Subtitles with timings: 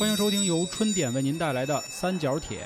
[0.00, 2.60] 欢迎收听由春点为您带来的《三角铁》。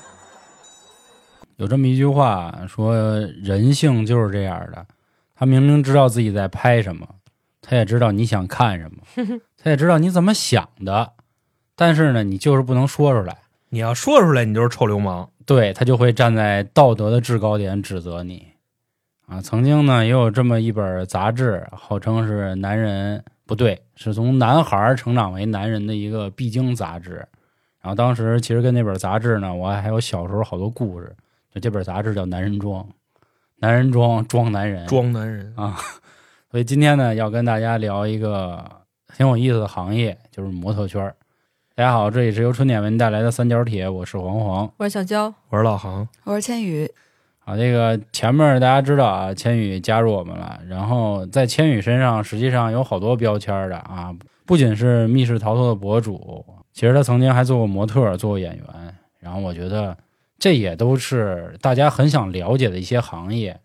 [1.56, 2.94] 有这么一句话说，
[3.42, 4.86] 人性就是这样的。
[5.34, 7.08] 他明明知道自己在拍什么，
[7.60, 8.98] 他也知道你想看什么，
[9.60, 11.14] 他也知道你怎么想的，
[11.74, 13.36] 但是呢，你就是不能说出来。
[13.70, 15.28] 你要说出来，你就是臭流氓。
[15.44, 18.46] 对他就会站在道德的制高点指责你。
[19.26, 27.16] 啊，曾经呢也有这么一本杂志，号称是男人不对，是从男孩成长为男人的一个必经杂志。
[27.80, 31.14] 然后当时其实跟那本杂志呢，我还有小时候好多故事。
[31.52, 32.82] 就这本杂志叫《男人装》，
[33.56, 35.76] 男人装装男人装男人啊。
[36.50, 38.64] 所以今天呢，要跟大家聊一个
[39.16, 41.14] 挺有意思的行业，就是模特圈儿。
[41.74, 46.90] 大家好，这里是由春点为您带来的三角铁，我是黄黄，我是小娇，我是老航，我是千羽。
[47.44, 50.60] 啊，这个前面大家知道啊，千羽加入我们了。
[50.68, 58.64] 然后在千羽身上，实际上有好多标签的啊，不仅是密室逃脱的博主，其实他曾经还做过模特，做过演员。
[59.20, 59.96] 然后我觉得。
[60.36, 63.58] 这也都是大家很想了解的一些行业，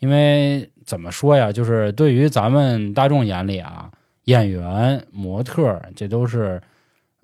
[0.00, 3.90] 因为怎么说呀，就是对于咱们大众眼里啊，
[4.24, 6.60] 演员、模特这都是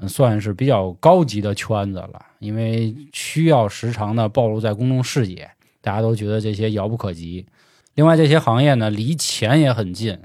[0.07, 5.51] 算是比较高级的圈子了，因为需要时常的暴露在公众视野，
[5.85, 7.47] 大家都觉得这些遥不可及。
[7.95, 10.19] 另外，这些行业呢，离钱也很近，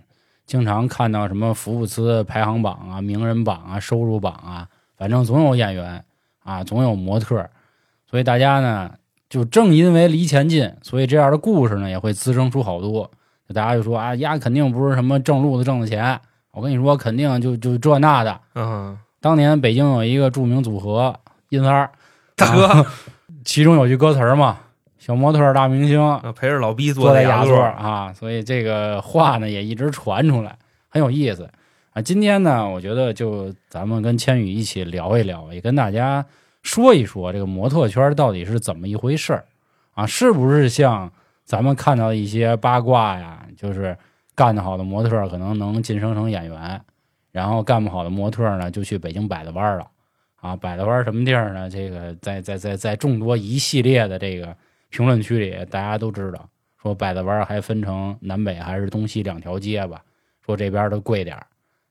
[0.46, 6.06] 经常看到什么福布斯排行榜啊、名人榜啊、收入榜啊，反正总有演员
[6.44, 7.50] 啊，总有模特。
[8.10, 8.92] 所以大家呢，
[9.30, 13.12] 就正因为离钱近，所以这样的故事呢也会滋生出好多。
[13.54, 16.20] 大家就说啊，丫肯定不是什么正路子挣的钱。
[16.52, 18.40] 我跟你说，肯定就就这那的。
[18.56, 21.92] 嗯，当年北京有一个著名组合，阴三儿
[22.36, 22.86] 大哥，
[23.46, 24.58] 其中有句歌词嘛
[25.10, 26.00] ，“小模特大明星
[26.36, 30.56] 陪着老逼坐在雅座啊。”所以这个话呢也一直传出来，
[30.88, 31.50] 很有意思
[31.94, 32.00] 啊。
[32.00, 36.24] 今天呢，我觉得就咱们跟千羽一起聊一聊，也跟大家。
[36.62, 39.46] 说一说这个模特圈到底是怎么一回事儿
[39.96, 40.06] 啊？
[40.06, 41.12] 是不是像
[41.44, 43.44] 咱们看到的一些八卦呀？
[43.58, 43.98] 就是
[44.36, 46.80] 干得好的模特可能能晋升成演员，
[47.32, 49.88] 然后干不好的模特呢就去北京摆了弯了
[50.40, 50.56] 啊！
[50.56, 51.68] 百子湾什么地儿呢？
[51.68, 54.56] 这个在在在在众多一系列的这个
[54.90, 56.50] 评论区里，大家都知道，
[56.82, 60.02] 说百子湾还分成南北还是东西两条街吧？
[60.46, 61.46] 说这边的贵点儿。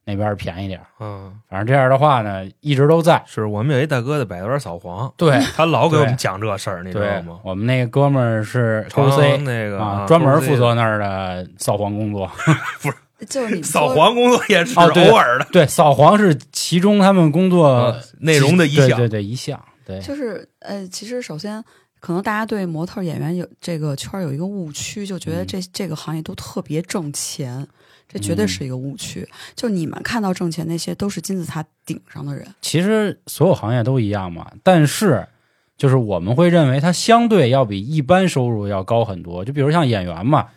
[0.04, 3.22] 那边便宜点嗯，反正这样的话呢，一直都在。
[3.26, 7.38] 是我们有一大哥在百子湾扫黄，对他老给我们讲这事儿，你知道吗？
[7.44, 12.26] 我们那个哥们儿是高 C 那个啊，专门负责那儿的扫黄工作，
[12.80, 21.62] 不是，就是你扫黄工作也是偶尔的，对，扫黄是其中他们工作内容的一项，对对一项，对，就是呃，其实首先
[22.00, 27.66] 可能大家对模特演员有这个圈有一个误区，就觉得这这个行业都特别挣钱。
[28.10, 29.28] 这绝对是一个误区。
[29.54, 32.46] 就你们看到挣钱那些，都是金字塔顶上的人。
[32.62, 35.28] 其实所有行业都一样嘛，但是
[35.76, 39.44] 就是我们会认为它相对要比一般收入要高很多。
[39.44, 40.48] 就比如像演员嘛，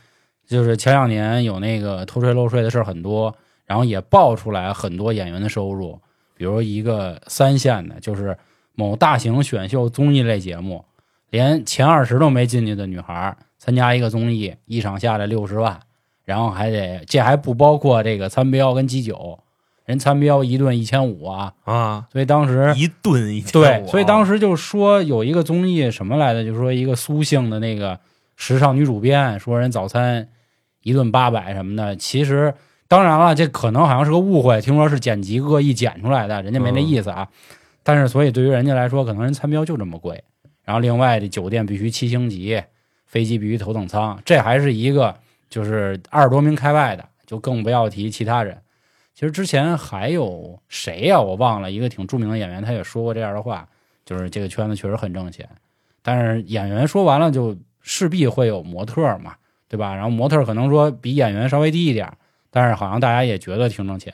[0.47, 3.35] 就是前两年有那个偷税漏税的事儿很多，
[3.65, 5.99] 然后也爆出来很多演员的收入。
[6.37, 8.37] 比如一个三线的，就是
[8.75, 10.85] 某大型选秀综艺类节目，
[11.31, 15.79] 连前二十都没进去的女孩参加一个综艺，一场下来六十万。
[16.23, 19.39] 然后还得，这还不包括这个餐标跟鸡酒，
[19.85, 22.05] 人餐标一顿一千五啊啊！
[22.11, 27.99] 所以当时一顿一千对，所以当时就说有一个综艺什么来的，就说一个苏姓的那个
[28.37, 30.29] 时尚女主编说人早餐
[30.83, 31.95] 一顿八百什么的。
[31.95, 32.53] 其实
[32.87, 37.27] 当然了，这可能好像是个误会，听说是剪辑恶意剪出来的，人家没那意思啊。
[37.83, 40.23] 但是所以对于人家来说，可能人餐标就这么贵。
[40.63, 42.61] 然后另外的酒店必须七星级，
[43.05, 45.15] 飞机必须头等舱，这还是一个。
[45.49, 48.57] 就是二十多名开外的，就更不要提其他人。
[49.13, 51.19] 其实之前还有谁呀？
[51.19, 53.67] 我忘了一个挺著名的演员，他也说过这样的话，
[54.05, 55.49] 就是这个圈子确实很挣钱。
[56.01, 59.35] 但是演员说完了，就势必会有模特嘛，
[59.67, 59.93] 对吧？
[59.93, 62.09] 然后模特可能说比演员稍微低一点，
[62.49, 64.13] 但是好像大家也觉得挺挣钱。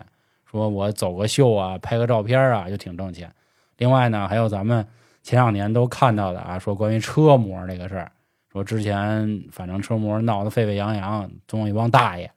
[0.50, 3.32] 说我走个秀啊，拍个照片啊，就挺挣钱。
[3.78, 4.88] 另外呢，还有咱们
[5.28, 8.10] 前两年都看到的啊，说关于车模这个事儿。
[8.50, 12.32] 说之前反正车模闹得沸沸扬扬，总有一帮大爷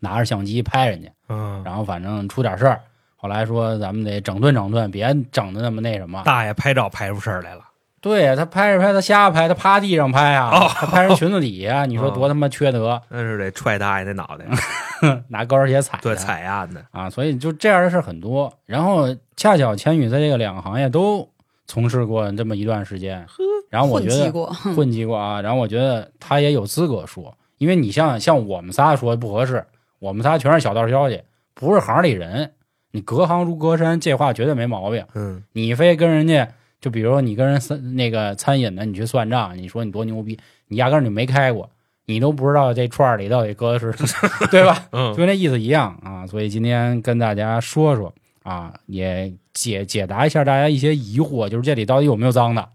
[0.00, 2.80] 拿着相机拍人家，嗯，然后反正出点事儿，
[3.14, 6.20] 后来说咱们得整顿整顿，别整的那么那什么。
[6.24, 7.62] 大爷拍照拍出事儿来了，
[8.00, 13.00] 对呀，他拍着拍他瞎拍，他趴地上拍啊，他拍人裙子底下，你说多他妈缺德？
[13.10, 14.44] 那是得踹大爷那脑袋，
[15.30, 18.52] 拿高跟鞋踩，对，踩呀的啊，所以就这样的事很多。
[18.66, 19.06] 然后
[19.36, 21.26] 恰巧千羽在这个两个行业都
[21.72, 23.26] 从事过这么一段时间。
[23.70, 24.30] 然后我觉得
[24.76, 29.64] 混迹过啊，然后我觉得他也有资格说，因为你像像我们仨说不合适，
[29.98, 31.22] 我们仨全是小道消息，
[31.54, 32.52] 不是行里人。
[32.90, 35.02] 你隔行如隔山，这话绝对没毛病。
[35.14, 36.46] 嗯，你非跟人家，
[36.78, 40.38] 就比如说你跟人算那个餐饮的，你去算账，你说你多牛逼，
[40.68, 41.70] 你压根儿就没开过，
[42.04, 43.90] 你都不知道这串儿里到底搁的是，
[44.52, 44.88] 对吧？
[44.92, 46.26] 嗯就跟那意思一样啊。
[46.26, 48.12] 所以今天跟大家说说
[48.42, 52.68] 啊，也解解答一下大家一些疑惑，就是这里到底有没有脏的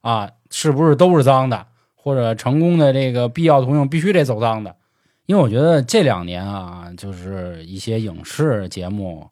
[0.00, 0.30] 啊？
[0.50, 1.66] 是不是都是脏的？
[1.94, 4.76] 或者成功的这个必要途径必须得走脏的？
[5.26, 9.28] 因为我觉得这两年啊，就是一些影视节目，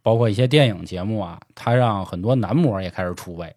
[0.00, 3.54] 包括一些电影节目啊，它让很多男模也开始出位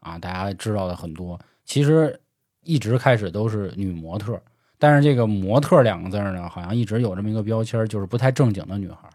[0.00, 0.18] 啊。
[0.18, 2.20] 大家知道的很多，其实
[2.62, 4.38] 一直开始都是女模特，
[4.78, 9.08] 但是这个“模特”两个字呢，好像一直有这么一个标签，就是不太正经的女孩。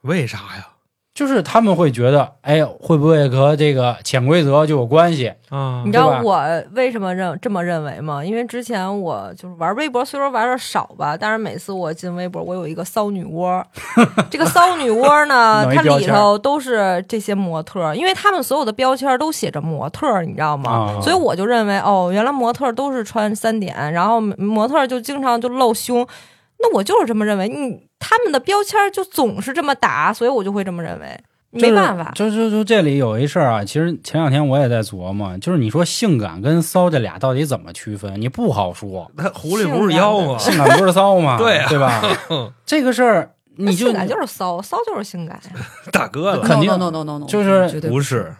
[0.00, 0.68] 为啥呀？
[1.14, 5.30] 就是他们会觉得，哎，会不会和这个潜规则就有关系？
[5.50, 6.42] 啊你知道我
[6.72, 8.24] 为什么认这么认为吗？
[8.24, 13.62] 因为之前我就是玩微博，虽说玩的少吧，但是每次我进微博，我有一个骚女窝。
[14.30, 20.96] 这个骚女窝呢， 它里头都是这些模特，因为他们所有的标签都写着模特，你知道吗？
[20.96, 26.06] 啊所以我就认为，哦，原来模特都是穿三点，然后模特就经常就露胸。
[26.62, 31.20] 那我就是这么认为，你他们的标签就总是这么打，所以我就会这么认为。
[31.54, 38.18] 没办法，就就就这里有一事儿啊，其实前两天我也在琢磨，就是你说性感跟骚这俩到底怎么区分？
[38.18, 40.38] 你不好说， 他狐狸不是妖吗？
[40.38, 41.36] 性感不是骚吗？
[41.38, 42.02] 对啊对吧？
[42.64, 45.38] 这个事儿你就性感就是骚，骚就是性感。
[45.92, 48.32] 大哥了，肯定 no no no no no，就是不是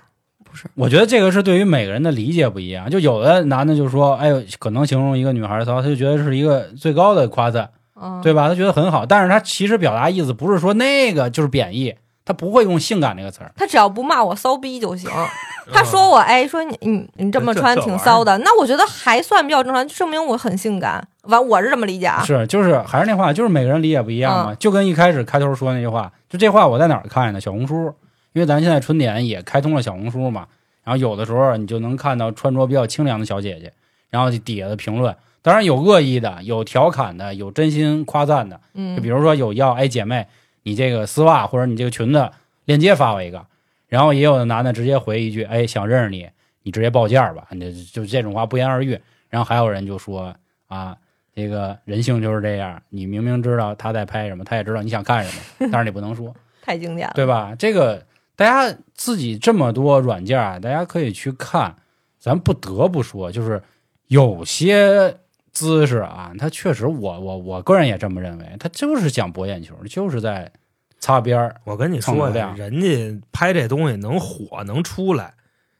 [0.42, 0.66] 不是。
[0.74, 7.68] 我觉得这个是对于每个人的理解不一样，就有的男的就说，哎呦，可能形容一个女孩骚，他就觉得是一个最高的夸赞，
[8.02, 8.48] 嗯，对吧？
[8.48, 11.94] 他觉得很好，但是他其实表达意思不是说那个就是贬义，
[12.24, 13.52] 他不会用性感这个词儿。
[13.56, 15.08] 他只要不骂我骚逼就行。
[15.72, 21.06] 他说我，哎，说你你你这么穿挺骚的，那我觉得还算比较正常，就证明我很性感。
[21.22, 22.20] 完，我是这么理解啊。
[22.24, 24.52] 是，就是还是那话，就是每个人理解不一样嘛。
[24.52, 27.40] 嗯就跟一开始开头说那句话，就这话我在哪儿看的？
[27.40, 27.94] 小红书，
[28.32, 30.46] 因为咱现在春点也开通了小红书嘛。
[30.82, 33.72] 然后有的时候你就能看到穿着比较清凉的小姐姐，
[34.10, 38.60] 然后底下的评论，当然有恶意的，有调侃的，有真心夸赞的。
[38.74, 40.26] 嗯就比如说有要哎姐妹，
[40.62, 42.30] 你这个丝袜或者你这个裙子
[42.64, 43.44] 链接发我一个，
[43.88, 46.28] 然后也有的男的直接回一句，哎想认识你，
[46.62, 48.98] 你直接报价吧，你就这种话不言而喻。
[49.28, 50.34] 然后还有人就说
[50.68, 50.96] 啊，
[51.34, 57.14] 这个人性就是这样，你明明知道他在拍什么，他也知道你想看什么，但是你不能说，太经典了。
[57.14, 57.54] 对吧？
[57.58, 58.06] 这个
[58.36, 61.74] 大家自己这么多软件啊，大家可以去看。
[62.18, 63.60] 咱不得不说，就是
[64.06, 65.16] 有些
[65.52, 70.50] 姿势啊，他确实我我我个人也这么认为，他就是想博眼球，就是在
[70.98, 71.54] 擦边儿。
[71.64, 75.34] 我跟你说人家拍这东西能火能出来，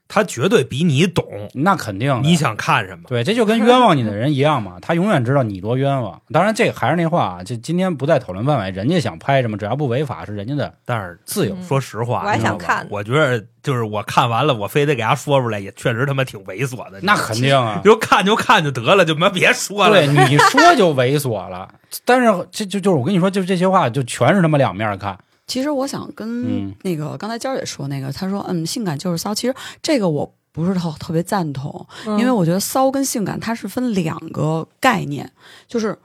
[0.07, 1.25] 他绝对比你懂。
[1.53, 3.03] 那肯定，你想看什么？
[3.07, 6.21] 对，这就跟冤枉你的人一样嘛，他永远知道你多冤枉。
[6.31, 11.55] 当然，这还是那话啊，这今天不在讨论范围，人家想拍什么，只要不违法，是人家的但是自由。
[11.55, 16.99] 嗯说实话，我还你知道吧想看我觉得就是我看完了，我非得给他说出来，也确实他妈挺猥琐的。
[17.01, 19.93] 那肯定啊，就看就看就得了，就妈别说了。
[19.93, 21.67] 对，你说就猥琐了。
[22.05, 25.17] 但是这就就是我跟你说，就这些话就全是他妈两面看。
[25.53, 26.27] 其实我想跟
[26.67, 29.35] 嗯那个刚才娇儿姐说那个，她说嗯，性感就是骚。
[29.35, 29.53] 其实
[29.83, 35.31] 这个我不是特特别赞同，嗯因为我觉得骚跟性感它是分两个概念，
[35.67, 35.95] 就是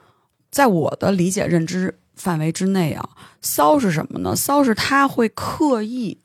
[0.51, 3.09] 在我的理解认知范围之内啊，
[3.41, 4.37] 骚是什么呢？
[4.37, 6.19] 骚是他会刻意。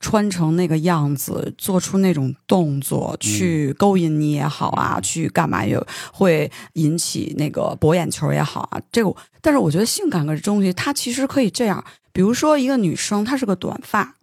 [0.00, 5.76] 穿成那个样子，做出那种动作去勾引你也好啊，去干嘛也
[6.12, 8.80] 会引起那个博眼球也好啊。
[8.92, 11.84] 这个，但是我觉得性感这东西，它其实可以这样，
[12.18, 14.16] 比如说一个女生，她是个短发，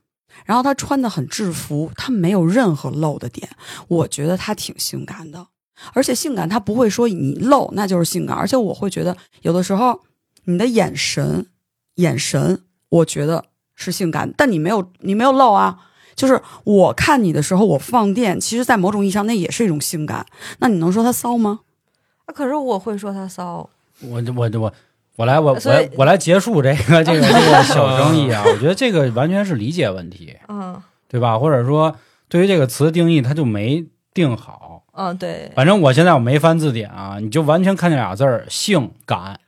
[0.44, 3.50] 然后她穿的很制服，她没有任何露的点，
[3.88, 5.48] 我觉得她挺性感的。
[5.94, 10.02] 而且性感，她不会说你露那就是性感，而且我会觉得有的时候
[10.44, 11.46] 你的眼神，
[11.96, 15.80] 眼神，我觉得是性感，但你没有你没有露啊。
[16.18, 20.26] 就是我看你的时候，我放电，其实，在某种意义上，那也是一种性感。
[20.60, 21.62] 那你能说她骚吗？
[22.26, 23.70] 啊可是我会说他骚，
[24.02, 24.74] 我我我
[25.16, 28.44] 我来我我我来结束这个这个这个小 争议啊！
[28.46, 31.40] 我觉得这个完全是理解问题，嗯对吧？
[31.40, 31.96] 或者说
[32.28, 34.84] 对于这个词定义，它就没定好。
[34.92, 39.40] 嗯，对，反正我现在我没翻字典啊，你就完全看这俩字儿“性感”。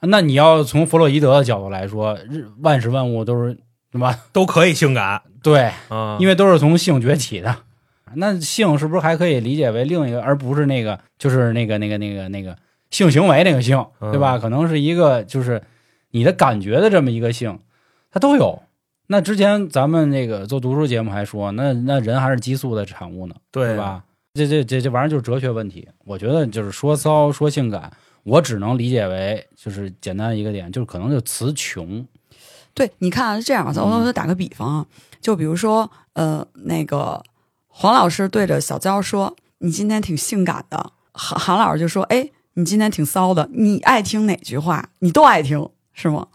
[0.00, 3.58] 那你要从弗洛伊德的角度来说，日万事万物都是
[3.92, 4.14] 什么？
[4.32, 7.54] 都可以性感 对，啊，因为都是从性崛起的。
[8.14, 12.56] 那性是不是还可以理解为另一个，而不是那个，就是那个那个那个那个
[12.90, 14.38] 性行为那个性，嗯对吧？
[14.38, 15.62] 可能是一个就是
[16.10, 17.58] 你的感觉的这么一个性，
[18.10, 18.62] 它都有。
[19.06, 23.76] 那之前咱们那个做读书节目还说，那那人还是激素的产物呢，对对？
[23.76, 24.04] 吧？
[24.34, 25.88] 这这这这玩意儿就是哲学问题。
[26.04, 27.92] 我觉得就是说骚说性感，
[28.22, 32.06] 我只能理解为就是简单一个点，就是可能就词穷。
[32.72, 34.86] 对，你看这样，咱嗯我就打个比方啊，
[35.20, 37.20] 就比如说，呃，那个
[37.66, 44.88] 黄老师对着小娇说：“你今天挺性感的。”韩韩老师就说：“哎，你今天挺骚的。”你爱听哪句话？
[45.00, 46.26] 你都爱听是吗？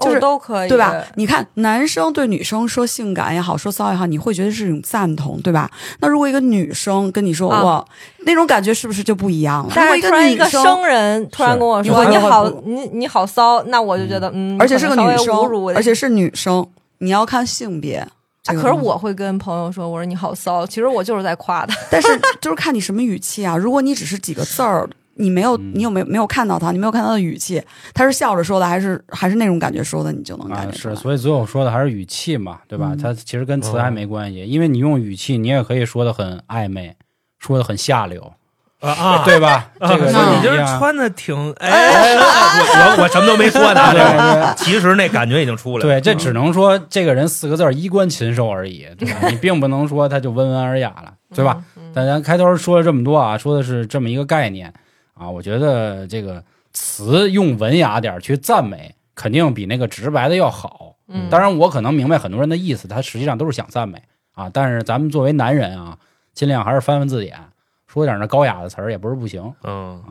[0.00, 0.92] 就是哦都可以，对吧？
[1.14, 5.70] 你看，男生对女生说性感也好，说骚也好，你会觉得是一种赞同，对吧？
[6.00, 7.84] 那如果一个女生跟你说啊哇，
[8.26, 9.72] 那种感觉是不是就不一样了？
[9.72, 15.32] 但是突然一，个生人突然跟我说你好你你好骚，那我就觉得嗯，而且是个女生
[15.76, 16.66] 而且是女生，
[16.98, 18.04] 你要看性别。
[18.46, 21.74] 可是我会跟朋友说，我说你好骚，其实我就是在夸他。
[21.88, 22.08] 但是
[22.42, 23.56] 就是看你什么语气啊。
[23.56, 30.94] 如果你只是几个字儿，你没有，嗯你有没有没有看到他，你没有看到他的语气，他是笑着说的，还是还是那种感觉说的，你就能啊感，觉出来。
[30.94, 32.90] 是，所以最后说的还是语气嘛，对吧？
[32.92, 36.96] 嗯它其实跟词还没关系，因为你用语气，你也可以说的很暧昧，
[37.38, 38.32] 说的很下流，
[38.80, 39.70] 啊啊，对吧？
[39.80, 45.82] 这个那你就是穿的挺 哎，我我我什么都没说呢，对对其实那感觉已经出来了。
[45.82, 49.28] 对，这只能说这个人四个字儿衣冠禽兽而已，对吧？
[49.30, 51.62] 你并不能说他就温文尔雅了，对吧？
[51.76, 51.90] 嗯？
[51.94, 54.72] 但咱开头说了这么多啊，说的是这么一个概念
[55.14, 56.42] 啊，我觉得这个
[56.72, 60.96] 词用文雅点儿去赞美，肯定比那个直白的要好。
[61.08, 64.02] 嗯，当然，我可能明白很多人的意思，他实际上都是想赞美
[64.32, 64.50] 啊。
[64.52, 65.98] 但是咱们作为男人啊，
[66.32, 67.38] 尽量还是翻翻字典，
[67.86, 69.52] 说点那高雅的词儿也不是不行。
[69.62, 70.02] 嗯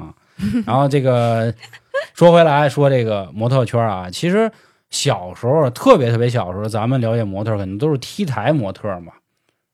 [0.66, 1.54] 然后这个
[2.16, 4.52] 说回来说这个模特圈啊，其实
[4.90, 9.14] 小时候特别特别小时候，咱们了解模特肯定都是 T 台模特嘛，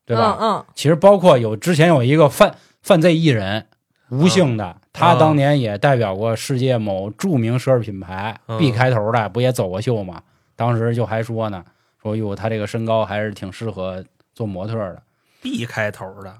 [0.06, 0.38] 对吧？
[0.40, 3.68] 嗯其实包括有之前有一个犯犯罪艺人
[4.10, 8.58] 吴姓的，他当年也代表过世界某著名奢侈品牌、嗯。
[8.58, 10.22] B 开头的，不也走过秀吗？
[10.56, 11.64] 当时就还说呢，
[12.02, 14.04] 说哟，他这个身高还是挺适合
[14.34, 15.02] 做模特的
[15.42, 16.34] ，，B 开头的？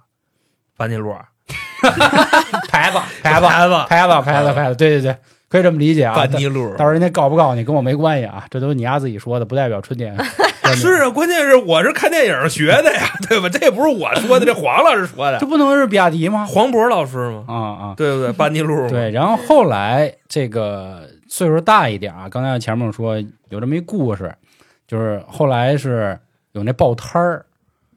[0.76, 1.14] 班尼路
[2.70, 5.18] 牌子牌子牌子牌子牌子牌子，对对对，
[5.50, 6.16] 可以这么理解啊。
[6.16, 10.16] 班尼路到时候人家告不告你跟我没关系啊，这都是你丫自己说的，不代表春天。
[10.76, 13.50] 是啊，关键是我是看电影学的呀， 对吧？
[13.50, 16.46] 这也不是我说的，这黄老师说的，这不能是比亚迪吗？
[16.46, 17.44] 黄渤老师吗？
[17.48, 18.32] 啊啊，对不对？
[18.34, 19.10] 班尼路对。
[19.10, 24.32] 然后后来这个岁数大一点啊，刚才前面说有这么一故事，
[24.88, 26.20] 就是后来是
[26.52, 27.46] 有那报摊儿，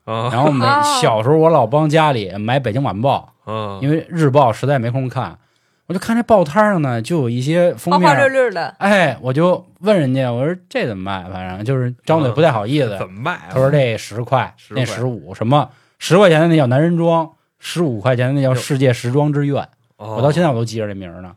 [0.07, 0.51] 啊然后
[0.99, 5.37] 小时候我老帮家里买《北京晚报》，啊，因为日报实在没空看，
[5.87, 11.29] 我就看这报摊上呢就有一些封花花绿面，绿的，哎，我就问人家，我说这怎么卖？
[11.31, 13.49] 反正就是张嘴不太好意思，怎么卖啊？
[13.51, 19.69] 他说这十块，10那十五，什么十块钱的那叫男人装，十五块钱的那叫世界时装之愿。
[19.97, 21.35] 我我到现在我都记着这名呢。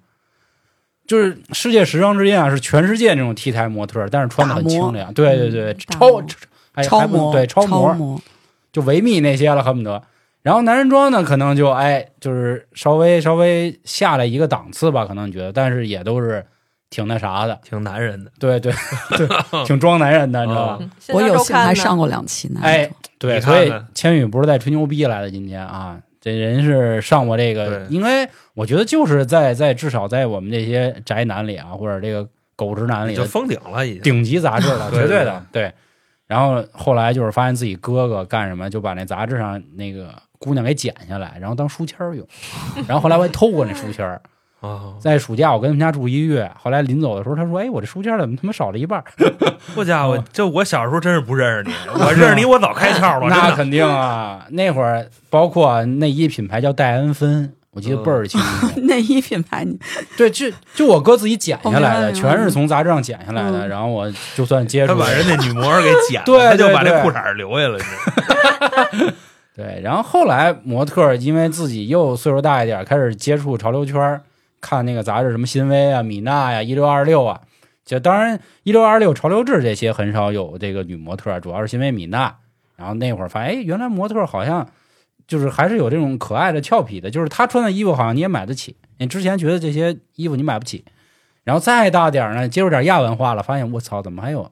[1.07, 5.13] 就是世界时装之愿啊，是全世界那种 T 台模特，但是穿的很清凉。
[5.13, 6.21] 对对对，超
[6.81, 8.19] 超模，还不对超，模，
[8.71, 10.01] 就维密那些了，恨不得。
[10.45, 16.45] 然后男人装呢，可能就哎，就是稍微稍微下来一个档次吧，可能觉得，但是也都是
[16.91, 18.71] 挺那啥的，挺男人的，对对
[19.17, 19.27] 对，
[19.65, 20.79] 挺装男人的，你知道吧？
[20.79, 22.59] 嗯我有幸还上过，两期呢。
[22.61, 22.87] 哎，
[23.17, 34.01] 对，所以千羽不是在吹牛逼来的，今天啊，这人是上过这个，对应该我觉得就是在在至少在我们这些宅男里啊，或者这个狗直男里就封顶了已经。
[34.03, 35.73] 顶级杂志了， 绝对的，对。
[36.27, 42.25] 然后后来就是发现自己哥哥干什么，就把那杂志上那个姑娘给剪下来，然后当书签儿用。
[42.87, 44.21] 然后后来我还偷过那书签儿，
[44.61, 49.05] 啊，在暑假我跟他们家住一个月，后来临走的时候他说：“哎，我这书签怎么他妈少了一半儿
[49.75, 51.73] 好家伙哦，这我小时候真是不认识你，
[52.03, 58.79] 我认识你我早开窍？”了，那肯定啊，那会儿包括内衣品牌叫戴恩芬，我记得倍儿清楚。
[58.81, 59.77] 内衣品牌，你
[60.17, 63.67] 对，就就我哥自己剪下来的，全是从杂志上剪下来的。
[63.67, 67.79] 嗯然后我就算接触，他把人家女模给剪了，对他就把对对这裤衩留下了。
[69.55, 74.21] 对，然后后来模特因为自己又岁数大一点，开始接触潮流圈，
[74.59, 77.39] 看那个杂志，什么新薇啊、米娜呀、一六二六啊，
[77.85, 82.35] 就当然一六二六、潮流志这些很少有这个女模特，主要是新薇、米娜。
[82.75, 84.67] 然后那会儿发现，哎，原来模特好像
[85.25, 88.75] 就是还是有这种可爱的、俏皮的，就是她穿的衣服好像你也买得起。
[88.97, 90.83] 你之前觉得这些衣服你买不起，
[91.45, 94.51] 然后再大点呢，接触点亚文化了，发现我操，怎么还有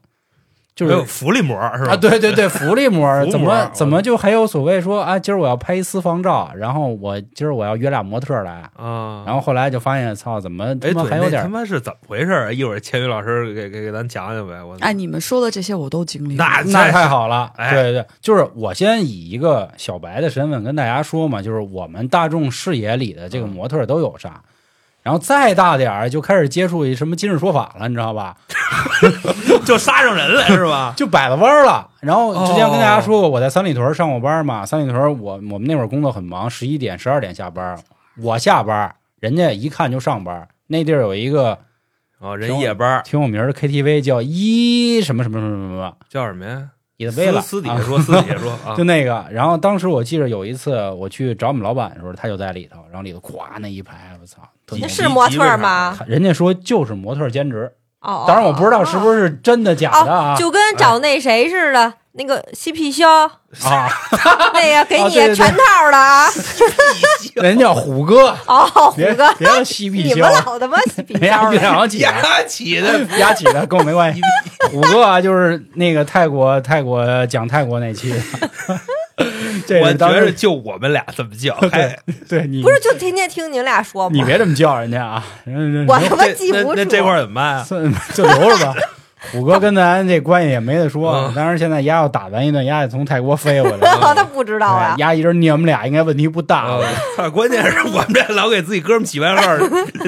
[0.76, 1.92] 就是有福利膜是吧？
[1.92, 12.52] 啊，对对对，福利膜福怎么怎么就还有所谓说啊，今儿我要拍一私房照，然后我今儿我要约俩模特来，啊，然后后来就发现，操，怎么他哎，妈还有点他妈是怎么回事啊？
[12.52, 14.64] 一会儿千羽老师给给给咱讲讲呗。
[14.64, 16.44] 我哎，你们说的这些我都经历过。
[16.44, 24.42] 那那太好了，哎对对，就是我先以一个小白的身份跟大家说嘛，就是我们大众视野里的这个模特都有啥。
[25.04, 28.36] 然后再大点儿就开始接触一什么今日说法了，你知道吧？
[29.66, 30.94] 就杀上人了是吧？
[30.98, 31.90] 就摆了弯儿了。
[32.02, 37.78] 然后之前跟大家哦说过，我在三里屯上过班嘛，三里屯我我们那会儿工作很忙，十一点十二点下班，
[38.22, 40.48] 我下班，人家一看就上班。
[40.68, 41.60] 那地儿有一个
[42.20, 46.70] 哦，人夜班挺有名的 KTV 叫一什么什么什么什么叫什么呀？
[47.04, 49.26] 伊德贝了，啊私私底下说，私底下说啊 就，那个。
[49.32, 55.98] 然后当时我记得有一次我去找我们老板的时候，他就在里头，然后里头咵那一排，我操，特那牛是模特吗？
[56.08, 57.72] 人家说就是模特兼职，
[58.04, 60.34] 哦，当然我不知道是不是真的假的啊。
[60.34, 63.90] 哦，就跟找那谁似的，那个嬉皮笑，啊，
[64.54, 65.36] 那个给你哦对对对。
[65.36, 66.30] 全套的啊。
[67.36, 71.54] 人叫虎哥，哦，虎别哥，别叫嬉皮你们，老他妈嬉皮人家肖的。
[71.56, 72.06] 月亮起的。
[72.06, 73.00] 压起的。
[73.18, 74.22] 压起的跟我没关系。
[74.70, 78.14] 虎哥啊，就是那个泰国泰国讲泰国那期，
[79.68, 84.14] 这我觉得就我们俩这么叫，还 对你不是，就天天听你们俩说吗？
[84.14, 85.24] 你别这么叫人家啊，
[85.88, 86.74] 我他妈记不住。
[86.76, 87.64] 那这块儿怎么办啊？
[87.64, 88.74] 算就留着吧。
[89.32, 94.14] 虎哥跟咱这关系也没得说嗯，当然现在丫要打咱一顿，丫也从泰国飞回来了。
[94.14, 94.96] 他不知道啊。
[94.98, 96.68] 丫一人你们俩应该问题不大
[97.34, 99.58] 关键是我们这老给自己哥们起外号，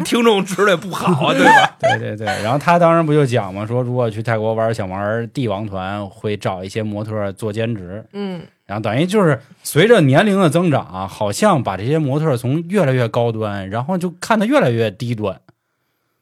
[0.03, 1.77] 听众知道也不好，对吧？
[1.79, 15.39] 对对对，然后他当时不就讲嘛，说如果去泰国玩，想玩帝王团，会找一些模特做兼职，嗯，然后等于就是随着年龄的增长啊，好像把这些模特从越来越高端，然后就看得越来越低端。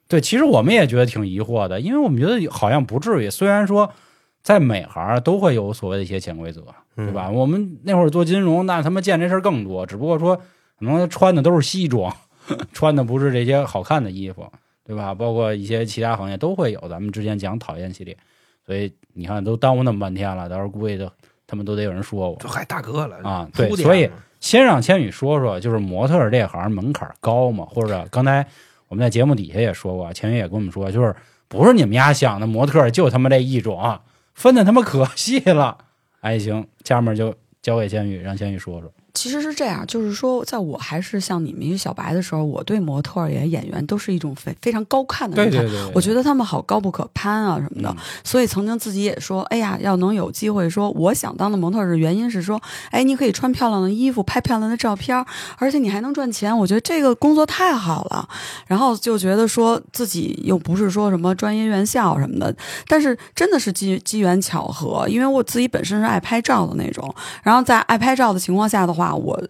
[0.06, 3.30] 对，其实我们也觉得挺疑惑的，因为我们觉得好像不至于。
[3.30, 3.90] 虽然说
[4.42, 6.62] 在每行都会有所谓的一些潜规则，
[6.94, 7.30] 对吧？
[7.30, 12.14] 我们那会儿做金融，那他妈见这事儿更多，只不过说可能穿的都是西装，
[12.74, 14.46] 穿的不是这些好看的衣服，
[14.84, 15.14] 对吧？
[15.14, 16.88] 包括一些其他行业都会有。
[16.90, 18.14] 咱们之前讲讨厌系列，
[18.66, 21.10] 所以你看都耽误那么半天了，到时候估计都
[21.46, 22.36] 他们都得有人说我。
[22.40, 24.10] 这还大哥了啊对所以
[24.40, 27.66] 先让千羽说说，就是模特这行门槛高吗？
[27.68, 28.46] 或者刚才
[28.88, 31.14] 我们在节目底下也说过，千羽也跟我们说，就是
[31.48, 34.02] 不是你们家想的模特就他妈这一种，啊
[34.34, 35.78] 分的他妈可细了。
[36.20, 38.90] 哎，行，下面就交给千羽，让千羽说说。
[39.14, 45.70] 其实是这样，就是说，在我还是像你们一个小白的时候，我对模特儿也演员都是一种非非常高看的人看。
[45.70, 55.24] 对我觉得他们好高不可攀啊什么的，嗯所以曾经自己也说，哎呀，要能有机会说，我想当的模特儿的原因是说，哎，你可以穿漂亮的衣服，拍漂亮的照片，
[55.58, 58.28] 而且你还能赚钱，我觉得这个工作太好了。
[58.66, 62.54] 然后就觉得说自己又不是说什么专业院校什么的，
[62.88, 69.42] 但是真的是机机缘巧合，因为我自己本身是爱拍照的那种，然后在爱拍照的情况下的话，我。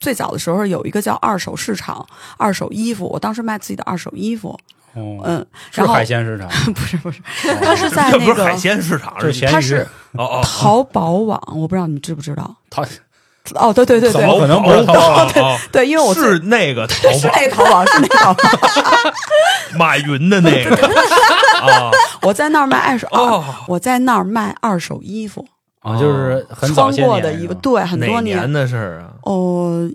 [0.00, 2.04] 最早的时候有一个叫二手市场，
[2.36, 4.48] 二手衣服，我当时卖自己的二手衣服，
[4.94, 9.14] 哦，嗯，是然后 海鲜市场，不是不是，哦它是在那个不是海鲜市场，
[9.62, 12.52] 是哦哦，淘宝网，我不知道你知不知道？
[12.68, 12.82] 淘
[13.54, 18.42] 哦，对对对对怎么可能不是淘宝哦哦对，因为我是那个淘是宝那个淘宝，是那个淘宝，
[19.78, 20.74] 马云的那个
[21.60, 21.90] 啊
[22.22, 25.46] 我在那儿卖二手，哦，我在那儿卖二手衣服，
[25.82, 29.14] 啊，就是很早穿些年过的一个，对，很哪多年的事儿啊？
[29.22, 29.88] 哦，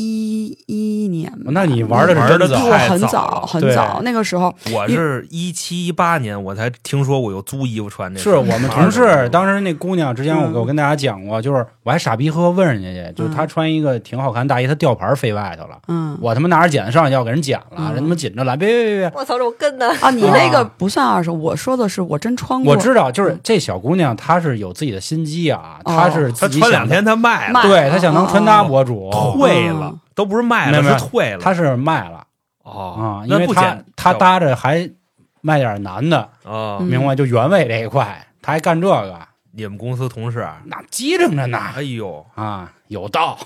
[0.00, 2.56] 一一年吧，那你玩的是真早。
[2.56, 16.16] 比我很太早很早，那个时候我是一七一八年我才听说我有租衣服穿这是我们同事，当时时那姑娘，之前我嗯我跟大家讲过，就是我还傻逼呵呵问人家去，就是她穿一个挺好看大衣，她吊牌飞外头了，嗯。
[16.20, 17.94] 我他妈拿着剪子上去要给人剪了，嗯。
[17.94, 19.88] 人他妈紧着来，别别别别，我操，这我跟的。
[20.00, 25.94] 啊，你那个啊不算二手，我说的是我真穿过，我知道，就是这小姑娘她是有自己的心机啊，哦。
[25.94, 29.88] 她是他自己想穿两天她卖了，对她想当穿搭博主，退了。
[29.89, 29.89] 嗯，
[30.20, 31.38] 都不是卖了，没有没有是退了。
[31.38, 32.22] 他是卖了
[32.62, 34.90] 哦啊，因为她那不减她搭着还
[35.40, 37.16] 卖点男的，啊，嗯明白？
[37.16, 39.18] 就原味这一块，他还干这个，
[39.52, 43.38] 你们公司同事，那机灵着呢哎呦，啊，有道。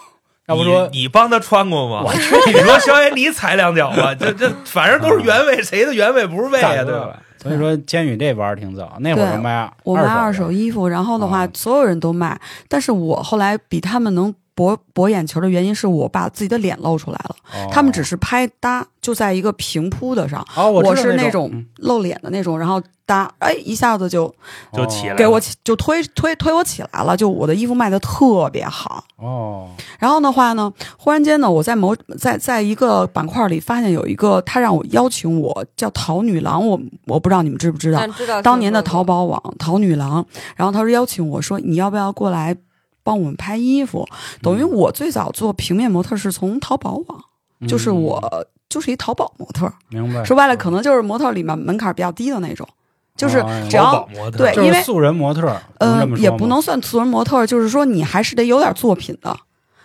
[0.47, 2.03] 要不说你你帮他穿过吗？
[2.05, 6.69] 我去， 你说肖爷你踩两脚吧，这这反正都是原味，谁的原味不是味呀？
[6.75, 7.21] 干这个对吧？
[7.39, 21.67] 所以说，监狱这玩儿挺早，那会儿卖我卖二手手衣服，然后的话啊，所有人都卖，但是我后来比他们能博博眼球的原因是我把自己的脸露出来了，的，他们只是拍搭，就在一个平铺的上，哦，我是那种嗯。
[21.79, 24.33] 露脸的那种，然后搭，哎，一下子就
[24.73, 29.05] 就起来给我起就推推推我起来了，就我的衣服卖的特别好。
[29.17, 40.25] 哦，然后的话呢，忽然间呢，我在某在在一个板块里发现有一个，他让我邀请我叫淘女郎，我我不知道你们知不知道，知道当年的淘宝网淘女郎，
[40.57, 42.57] 然后他说邀请我说你要不要过来
[43.05, 44.05] 帮我们拍衣服？
[44.43, 47.25] 等于嗯我最早做平面模特是从淘宝网，
[47.69, 52.67] 就是嗯我就是一淘宝模特，明白，说白了可能就是模特里面门槛比较低的那种，
[53.15, 59.37] 就是哦只要对因为就是素人模特儿，能呃这么，说吗也不能算素人模特，就是说你还是得有点作品的。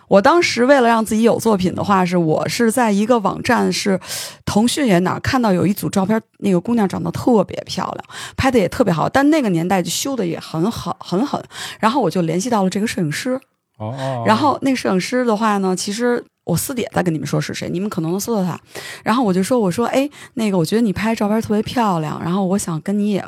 [0.09, 3.97] 我当时为了让自己有作品的话，是我是在一个网站，是
[4.43, 8.03] 腾讯也哪儿看到有一组照片，那个姑娘长得特别漂亮，
[8.35, 11.41] 拍的也特别好，但那个年代就修的也很好很狠。
[11.79, 13.39] 然后我就联系到了这个摄影师，
[13.77, 18.59] 哦哦，然后那个摄影师的话呢，其实我私底下再跟你们说是谁，你们可能能搜到他。
[19.03, 23.23] 然后我就说，我说，哎，那个我觉得你拍照片特别漂亮，然后我想跟你也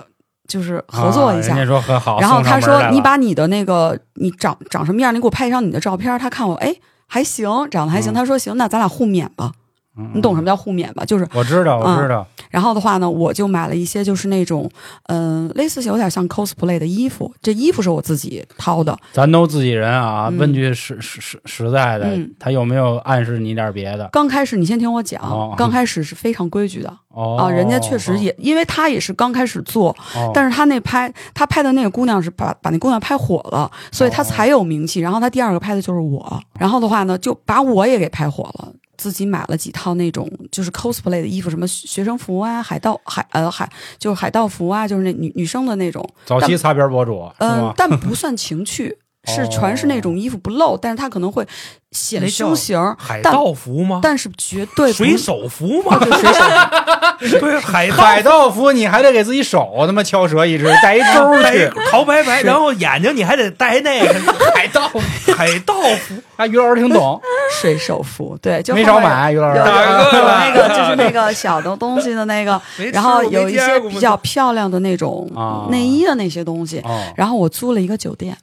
[0.52, 1.54] 就是合作一下。
[1.54, 6.76] 啊人家说很好，然后他说送上门来：“了你把你的那个你长长什么样，你给我拍一张你的照片。”他看我，哎，
[7.08, 8.12] 还行，长得还行。
[8.12, 9.52] 嗯他说：“行，那咱俩互勉吧。
[9.98, 11.04] 嗯你懂什么叫互勉吧？
[11.06, 14.70] 就是，我知道，我知道，然后的话呢，我就买了一些就是那种，
[15.08, 17.34] 嗯、类似有点像 cosplay 的衣服。
[17.42, 20.28] 这衣服是我自己掏的，咱都自己人啊。
[20.30, 24.10] 嗯问句实实实实在的嗯，他有没有暗示你点别的？
[24.12, 35.00] 刚开始你先听我讲，哦刚开始是非常规矩的、哦啊，人家确实也，因为他也是刚开始做，哦，但是他那拍他拍的那个姑娘是把把那姑娘拍火了，所以他才有名气。
[35.00, 38.74] 然后他第二个拍的就是我，然后的话呢，就把我也给拍火了。
[39.02, 47.74] 自己买了几套那种就是 cosplay 的衣服，什么学生服啊、海盗海呃海就是海盗服啊，就是那女女生的那种，早期擦边博主是嗯、吗？
[47.76, 51.46] 但不算情趣，是全是那种衣服不露，但是它可能会
[51.92, 54.00] 显胸型，海盗服吗？
[54.02, 55.98] 但是绝对不水手服吗？
[56.00, 64.14] 对水手对，海盗海盗服你还得给自己手他妈敲折一只，带一钩带去，桃白白，然后眼睛你还得戴那个
[64.56, 64.90] 海盗，
[65.38, 67.22] 海盗服，啊，于老师听懂，
[67.62, 72.60] 水手服，对，就没少买，于老师那个就是那 个小的东西的那个，
[72.92, 76.80] 然后有一些比较漂亮的那种啊内衣的那些东西。
[76.80, 78.36] 哦然后我租了一个酒店，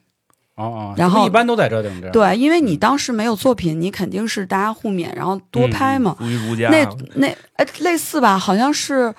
[0.59, 6.16] 哦哦，然后一般都在这顶着，对，因为你当时没有作品，你肯定是大家互免，然后多拍嘛。
[6.18, 6.68] 如如家。
[6.68, 9.14] 那那哎，类似吧，好像是，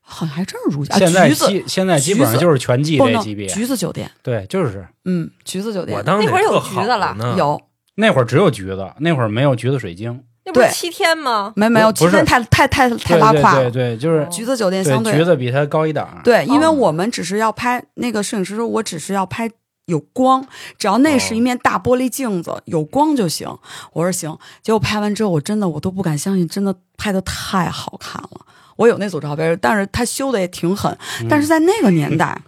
[0.00, 0.94] 好像还真是如家。
[0.94, 4.86] 啊现在橘子基现在基本上就是全季不能这级别，橘子酒店，对，就是。
[5.04, 7.60] 嗯，橘子酒我店当那会儿有橘子了，有。
[7.96, 10.12] 那会儿只有橘子，那会儿没有橘子水晶，
[10.44, 11.52] 对那不是七天吗？
[11.54, 11.92] 没没有？
[11.92, 13.54] 七天太太太太拉胯。
[13.54, 13.70] 了。
[13.70, 19.48] 对对，就是橘子酒店相对橘子比它高一档，对，因为哦我们只是要拍那个摄影师说，我只是要拍
[19.86, 20.46] 有光，
[20.78, 23.48] 只要那是一面大玻璃镜子，有光就行。
[23.92, 28.46] 我说行，结果拍完之后，我真的我都不敢相信，真的拍的太好看了。
[28.76, 32.40] 我有那组照片，但是他修的也挺狠，嗯但是在那个年代。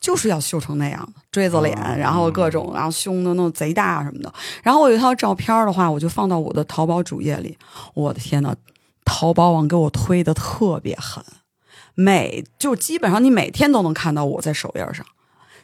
[0.00, 4.30] 就是要修成那样的锥子脸，哦然后各种，然后胸的弄贼大什么的。
[4.62, 7.56] 然后我有一套照片的话，我就放到我的淘宝主页里。
[7.94, 8.54] 我的天呐，
[9.06, 11.24] 淘宝网给我推的特别狠，
[11.94, 15.06] 每就基本上你每天都能看到我在首页上。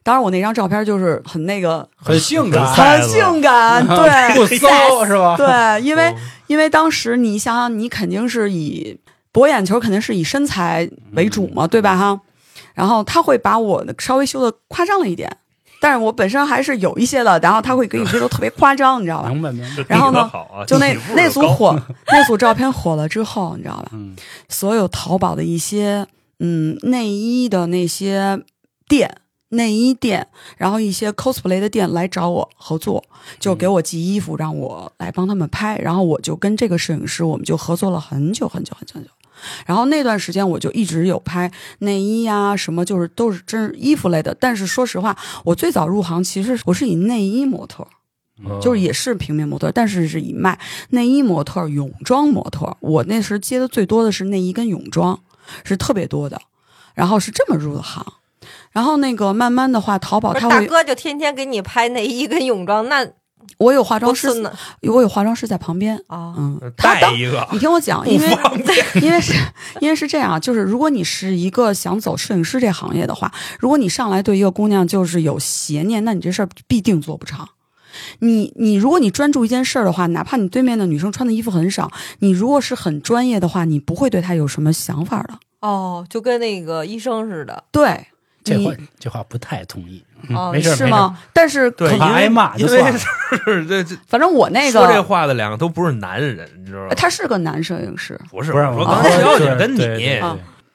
[0.03, 5.37] 当然，我那张照片就是很那个，很性感，很性感，对， 不骚是吧？
[5.37, 6.15] 对，因为哦
[6.47, 8.99] 因为当时你想想，你肯定是以
[9.31, 11.97] 博眼球，肯定是以身材为主嘛，对吧？
[11.97, 12.21] 哈，
[12.75, 15.31] 然后他会把我稍微修的夸张了一点，
[15.81, 19.29] 但是我本身还是有一些的，然后他会给你修的特别夸张，你知道吧？
[19.29, 20.29] 明白明白，然后呢
[20.67, 23.91] 就那那组火， 那组照片火了之后，你知道吧？
[23.93, 24.17] 嗯
[24.49, 26.07] 所有淘宝的一些
[26.41, 28.41] 嗯内衣的那些
[28.89, 29.19] 店。
[29.51, 33.05] 内衣店，然后一些 cosplay 的店来找我合作，
[33.39, 35.77] 就给我寄衣服，让我来帮他们拍。
[35.79, 39.11] 然后我就跟这个摄影师，我们就合作了很久很久很久很久。
[39.65, 44.37] 然后那段时间我就一直有拍内衣呀、什么就是都是真是衣服类的。
[44.39, 47.87] 但是说实话，我最早入行其实我是以内衣模特，
[48.45, 50.61] 嗯就是也是平面模特，但是是以卖
[50.91, 52.77] 内衣模特、泳装模特。
[52.81, 55.19] 我那时接的最多的是内衣跟泳装，
[55.65, 56.41] 是特别多的。
[56.95, 58.05] 然后是这么入的行，
[58.73, 63.07] 然后那个慢慢的话，淘宝不是大，哥就天天给你拍内衣跟泳装，那
[63.59, 64.29] 我有化妆师
[64.83, 66.35] 我有化妆师在旁边，啊！
[66.37, 68.29] 嗯，他当带一个你听我讲，因为。
[69.03, 69.33] 因为是
[69.81, 77.49] 因为是这样，就是如果你是一个想走摄影师这行业的话，如果你上来对一个姑娘就是有邪念，那你这事儿必定做不长。
[78.21, 85.35] 你你如果你专注一件事儿的话，哪怕你对面的女生穿的衣服很少，你如果是很专业的话，你不会对她有什么想法的。
[85.61, 88.07] 哦，就跟那个医生似的对，你
[88.43, 90.03] 这话这话不太同意，
[90.53, 91.19] 没事是吗？
[91.33, 92.95] 但是对，可因为怕挨骂就因为算
[93.69, 96.95] 这这反正我那个说这个话的两个都不是男人，你知道吗？
[96.97, 100.21] 他是个男摄影师，不是，不是我刚才小姐跟你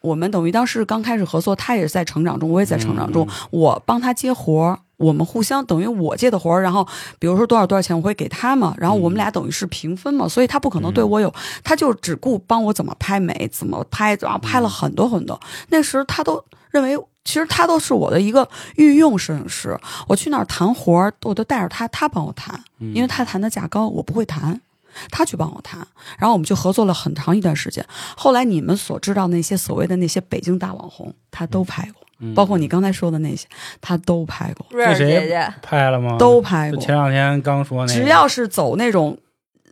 [0.01, 3.25] 我们等于当时刚开始合作，他也是在成长中，我也在成长中。
[3.25, 15.39] 嗯我帮他接活儿，我们互相等于我接的活儿，然后比如说多少多少钱，我会给他嘛，然后我们俩等于是平分嘛，所以他不可能对我有，他就只顾帮我怎么拍美，怎么拍，然后拍了很多很多。
[15.69, 16.95] 那时他都认为。
[17.25, 22.93] 其实他都是我的一个御用摄影师，我去那儿谈活儿，我都带着他，他帮我谈，嗯。
[22.93, 24.61] 因为他谈的价高，我不会谈，
[25.09, 25.79] 他去帮我谈，
[26.17, 27.85] 然后我们就合作了很长一段时间。
[28.15, 32.33] 后来你们所知道那些所谓的那些北京大网红，他都拍过，嗯。
[32.35, 33.47] 包括你刚才说的那些，
[33.81, 36.17] 他都拍过，瑞儿姐姐，拍了吗？
[36.19, 36.79] 都拍过。
[36.79, 39.17] 前两天刚说那个，只要是走那种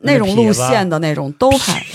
[0.02, 1.86] 那种路线的那种都拍。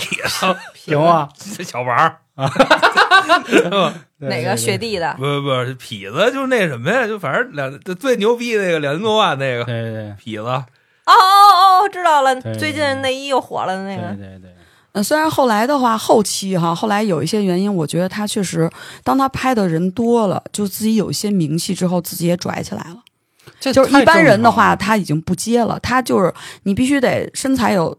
[0.75, 2.19] 行啊，这小玩儿，
[4.19, 4.99] 哪个学弟？
[4.99, 5.13] 的？
[5.19, 10.65] 不不不，痞子就那什么呀，就反正两最牛逼那个两千多万那个对对对，痞子，哦
[11.07, 14.51] 哦哦，知道了，最近内衣又火了的那个，对对对，
[14.93, 18.71] 呃，虽然后来的话，后期哈，后来有一些原因，我觉得他确实，
[19.03, 22.99] 当他拍的人多了，就自己有一些名气之后，自己也拽起来了。
[23.61, 27.97] 这就是一般人的话，他已经不接了，他就是你必须得身材有，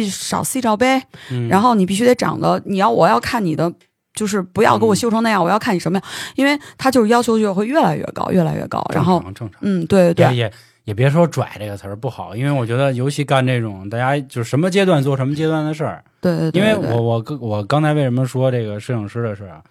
[0.00, 3.70] 必须少 C 罩杯，嗯然后你必须得长得，你要我要看你的，
[4.14, 8.84] 就是不要给我修成那样，我要看你什么样，因为他就是要求就会越来越高，越来越高。
[8.94, 9.60] 然后正，常正常。
[9.62, 10.52] 嗯，对对对，也也
[10.84, 16.02] 也别说“拽”这个词儿不好，因为我觉得尤其干这种，大家就是什么阶段做什么阶段的事儿。
[16.20, 19.62] 对对对，因为我我刚我刚才为什么说这个摄影师的事儿啊？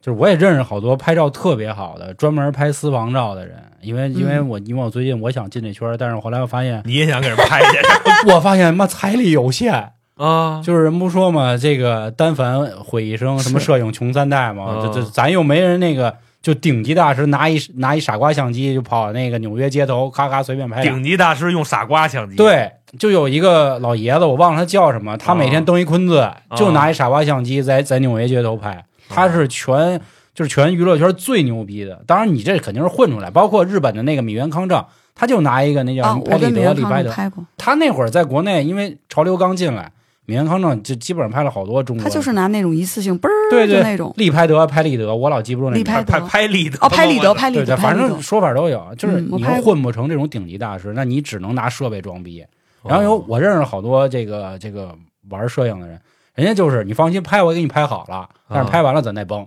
[0.00, 3.56] 就是我也认识好多拍照特别好的，专门拍私房照的人。
[3.80, 7.78] 因为因为嗯我因为我最近我想进这圈，但是后来我发现，你也想给人拍去
[8.32, 9.92] 我发现妈财力有限。
[10.16, 10.60] 啊？
[10.64, 30.00] 就是人不说嘛，这个单反毁一生，什么摄影穷三代嘛，哦这这咱又没人那个就顶级大师拿一拿一傻瓜相机就跑那个纽约街头，咔咔随便拍顶级大师用傻瓜相机，，对，就有一个老爷子，我忘了他叫什么，他每天蹬一坤字，就拿一傻瓜相机在在纽约街头拍，他是全
[30.34, 32.02] 就是全娱乐圈最牛逼的。
[32.06, 37.12] 当然，你这肯定是混出来，包括日本的那个米原康正，他就拿一个那叫什啊，么拍立得、我跟李元李拍得，
[37.56, 39.90] 他那会儿在国内，因为潮流刚进来，
[40.26, 48.20] 米原康正就基本上拍了好多中国，他就是拿那种一次性嘣儿对对就那种立拍得、拍立得，我老记不住那拍拍拍立得哦，拍立得，拍立对对，得，反正。
[48.22, 52.44] 说法都有，就是你又嗯我拍过混不成这种顶级大师，那你只能拿设备装逼。
[52.84, 54.94] 然后有哦我认识好多这个这个
[55.30, 56.00] 玩摄影的人，
[56.38, 59.44] 人家就是你放心拍，我给你拍好了，但是拍完了咱再崩，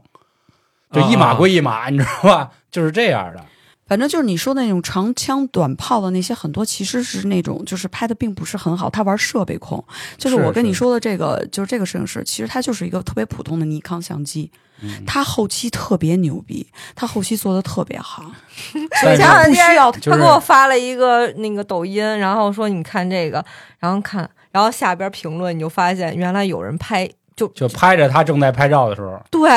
[0.91, 2.51] 就一码归一码，你知道吧？
[2.69, 3.41] 就是这样的。
[3.88, 9.82] 反正就是你说的那种长枪短炮的那些，很多其实是那种就是拍的并不是很好，他玩设备控。
[10.17, 14.51] 就是是我跟你说的这个，就是这个摄影师，其实他就是一个特别普通的尼康相机，
[14.82, 18.30] 嗯，他后期特别牛逼，他后期做的特别好，
[19.01, 23.43] 前两天不需要他给我发了一个那个抖音，然后说你看这个，
[23.80, 29.50] 然后看，然后下边评论你就发现原来有人拍，就就拍着他正在拍照的时候，对，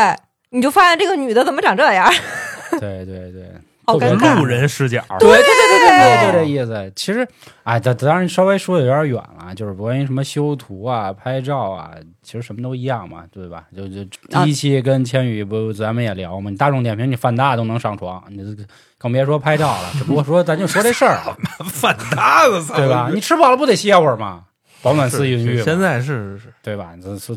[0.50, 2.10] 你就发现这个女的怎么长这样，
[2.78, 3.50] 对对对，
[3.86, 6.92] 好尴尬路人视角，对对对对对对，就这意思。
[6.94, 7.26] 其实，
[7.64, 11.90] 哎，当当然稍微说的有点远了，就是关于什么修图啊、拍照啊，
[12.22, 13.64] 其实什么都一样嘛，对吧？
[13.76, 19.90] 就就第一期跟千羽不咱们也聊嘛，你大众点评你范大都能上床，你这个更别说拍照了。
[19.98, 21.20] 只不过说咱就说这事儿，
[21.66, 23.10] 饭搭子，对吧？
[23.12, 24.44] 你吃饱了不得歇会儿吗？
[24.84, 26.92] 饱暖思淫欲，现在是是是，对吧？
[27.02, 27.34] 这说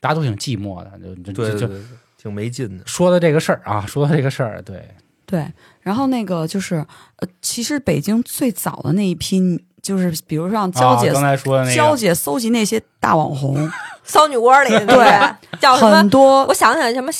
[0.00, 2.84] 大家都挺寂寞的，就就就就对对对，对挺没劲的。
[2.86, 4.82] 说的这个事儿啊，说的这个事儿，对，
[5.26, 5.46] 对，
[5.82, 6.76] 然后那个就是，
[7.16, 13.70] 呃，其实北京最早的那一批，就是比如说让娇姐、啊刚才说的那个，娇姐搜集那些大网红，
[14.02, 16.08] 骚女窝里的那个叫什么很？
[16.08, 17.12] 多我想起来什么，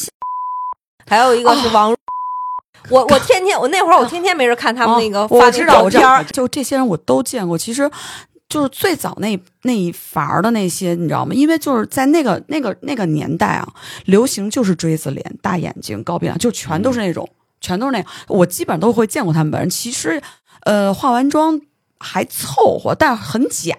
[1.07, 1.95] 还有一个是王。
[2.89, 7.59] 我我天天我那会儿我天天没事看他们那个哦发那我知道，我知道，照片，就这些人我都见过。
[7.59, 7.91] 其实
[8.49, 11.35] 就是最早那那一伐儿的那些，你知道吗？
[11.35, 13.69] 因为就是在那个那个那个年代啊，
[14.05, 17.29] 流行就是锥子脸、大眼睛、高鼻梁，就全都是那种，
[17.61, 18.07] 全都是那样。
[18.29, 19.69] 我基本上都会见过他们本人。
[19.69, 20.23] 其实，
[20.61, 21.61] 呃，化完妆
[21.99, 23.77] 还凑合，但很假，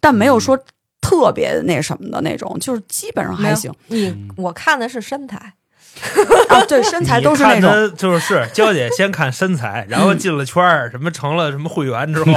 [0.00, 0.58] 但没有说
[1.00, 3.72] 特别那什么的那种，就是基本上还行。
[3.86, 5.54] 你我看的是身材，
[6.48, 7.94] 啊，对，身材都是那种。
[7.96, 12.32] 就是娇姐先看身材，然后进了圈儿，什么成了什么会员之后，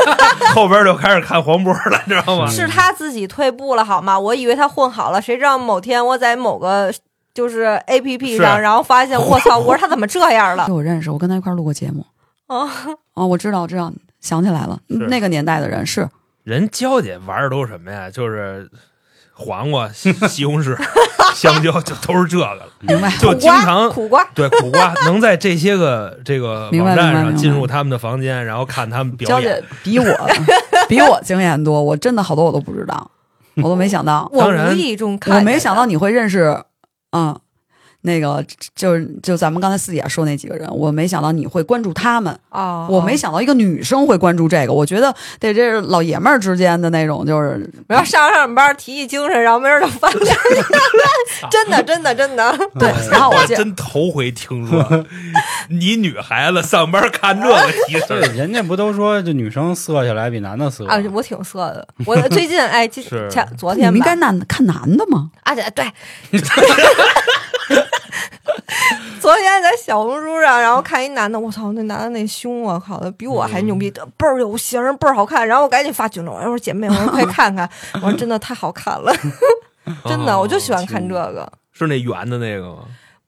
[0.54, 2.48] 后边就开始看黄渤了，知道吗？
[2.48, 4.18] 是他自己退步了好吗？
[4.18, 6.92] 我以为他混好了，谁知道某天我在某个
[7.34, 10.66] 就是 A P P 上，然后发现 我操，我说他怎么这样了？
[10.68, 12.04] 我认识，我跟他一块儿录过节目。
[12.46, 12.68] 哦，
[13.14, 16.08] 哦，我知道，我知道，想起来了，那个年代的人是
[16.44, 18.10] 人娇姐玩的都是什么呀？
[18.10, 18.68] 就是
[19.38, 20.76] 黄瓜、西 西红柿、
[21.34, 22.66] 香蕉，就都是这个了。
[22.80, 23.08] 明白。
[23.18, 29.62] 就经常苦瓜，对苦瓜能在这些个这个网站上进入他们的房间，然后看他们表娇演。
[29.84, 30.04] 比我
[30.88, 33.10] 比我经验多，我真的好多我都不知道，
[33.56, 36.60] 我都没想到，我当然无意中看，我没想到你会认识，
[37.12, 37.38] 嗯，
[38.02, 50.36] 那个就是就咱们刚才私底下说那几个人，我没想到你会关注他们，哦，我没想到一个女生会关注这个，我觉得得这是老爷们儿之间的那种，就是然后上上班提起精神，然后没人就翻脸，
[51.50, 55.04] 真的真的真的，对，然后我真头回听说，
[55.68, 61.86] 你女孩子上班看这个 提对，示，人家不都说这女生色起来比男的色啊，我挺色的。
[62.06, 63.04] 我最近哎，前
[63.56, 65.30] 昨你们应该男看男的吗？
[65.42, 65.92] 啊，对对。
[69.20, 75.46] 昨天在小红书上，然后看一男的，我操，那男的那胸，我靠，比我还牛逼，倍儿有型，倍儿好看。
[75.46, 79.12] 然后我赶紧发群众，我说姐妹，我说快看看，我说真的太好看了，
[80.06, 82.84] 真的，我就喜欢看这个是那圆的那个吗？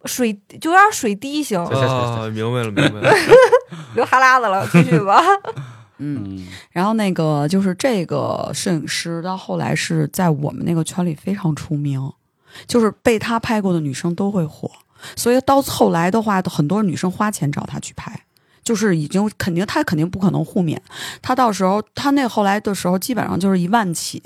[0.06, 3.14] 水，就有点水滴型，行行行啊，明白了，明白了。
[3.94, 5.22] 流哈喇子了，继续吧。
[5.98, 12.00] 嗯，嗯然后那个就是这个摄影师，到后来是在我们那个圈里非常出名，
[12.66, 14.70] 就是被他拍过的女生都会火，
[15.16, 18.18] 所以到后来的话，很多女生花钱找他去拍。
[18.62, 20.80] 就是已经肯定，他肯定不可能互免。
[21.22, 24.22] 他到时候，他那后来的时候，基本上就是一万起。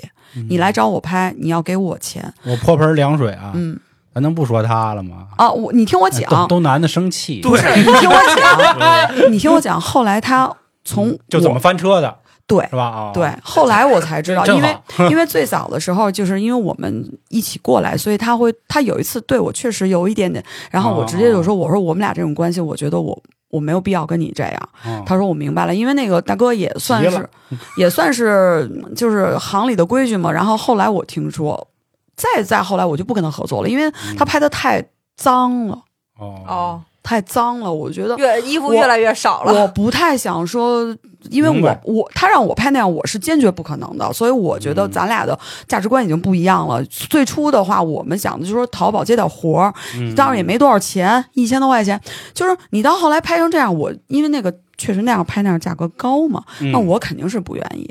[0.49, 2.31] 你来找我拍，你要给我钱。
[2.43, 3.79] 我泼盆凉水啊，嗯
[4.13, 5.27] 咱能不说他了吗？
[5.37, 9.79] 啊，我你听我哎讲，都都男的生气，对，你听我讲， 你听我讲。
[9.79, 12.83] 后来他从就怎么翻车的，对是吧？
[12.85, 14.77] 啊，对，后来我才知道，因为
[15.09, 24.69] 因为最早的时候，就是因为我们一起过来，所以他会，他有一次对我确实有一点点，然后我直接就说，我说我们俩这种关系，我觉得我我没有必要跟你这样。
[24.85, 27.29] 嗯他说我明白了，因为那个大哥也算是
[27.77, 30.31] 也算是就是行里的规矩嘛。
[30.31, 31.67] 然后后来我听说，
[32.15, 34.83] 再再后来我就不跟他合作了，因为他拍的太
[35.17, 35.79] 脏了，
[36.19, 36.43] 哦。
[36.47, 39.53] 哦，太脏了，我觉得越衣服越来越少了。
[39.53, 40.83] 我不太想说，
[41.29, 45.37] 因为我我他让我拍那样，我是坚决不可能的，所以我觉得嗯咱俩的
[45.67, 46.83] 价值观已经不一样了。
[46.85, 52.01] 最初的话，我们想的就是说淘宝接点活儿，嗯当然也没多少钱，一千多块钱。
[52.33, 57.87] 就是你到后来拍成这样，我因为那个确实那样拍那样价格高嘛，嗯那我肯定是不愿意。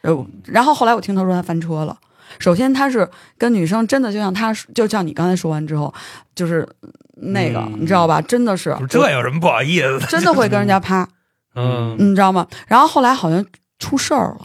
[0.00, 1.94] 呃，然后后来我听他说他翻车了。
[2.38, 5.92] 首先，他是跟女生真的就像他，就像你刚才说完之后，
[6.34, 6.68] 就是
[7.16, 8.20] 那个、嗯你知道吧？
[8.22, 10.06] 真的是这有什么不好意思的？
[10.06, 11.08] 真的会跟人家啪。
[11.56, 12.46] 嗯，你知道吗？
[12.66, 13.44] 然后后来好像
[13.78, 14.40] 出事儿了，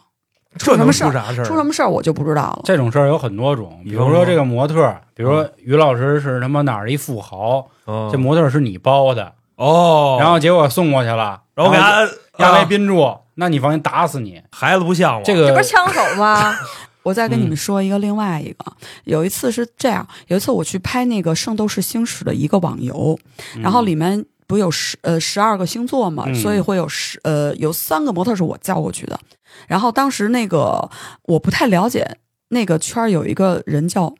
[0.59, 1.43] 出什么事儿出啥事？
[1.43, 2.61] 出什么事儿我就不知道了。
[2.65, 12.01] 这种事儿有很多种，比如说这个模特，比如说于老师是他妈哪儿一富豪，嗯这模特是你包的，哦，然后结果送过去了，然后给他
[12.37, 14.41] 压为啊宾住，那你放心打死你。
[14.51, 16.53] 孩子不像我，这个这不是枪手吗？
[17.03, 17.49] 我再跟你嗯。
[17.49, 18.73] 们说一个另外一个，
[19.05, 23.17] 有一次是这样，有一次我去拍那个《圣斗士星矢》的一个网游，
[23.61, 26.35] 然后里面不有十呃十二个星座嘛，嗯。
[26.35, 29.19] 所以会有十呃有三个模特是我叫过去的。
[29.67, 30.89] 然后当时那个
[31.23, 32.17] 我不太了解
[32.49, 34.13] 那个圈儿有一个人叫，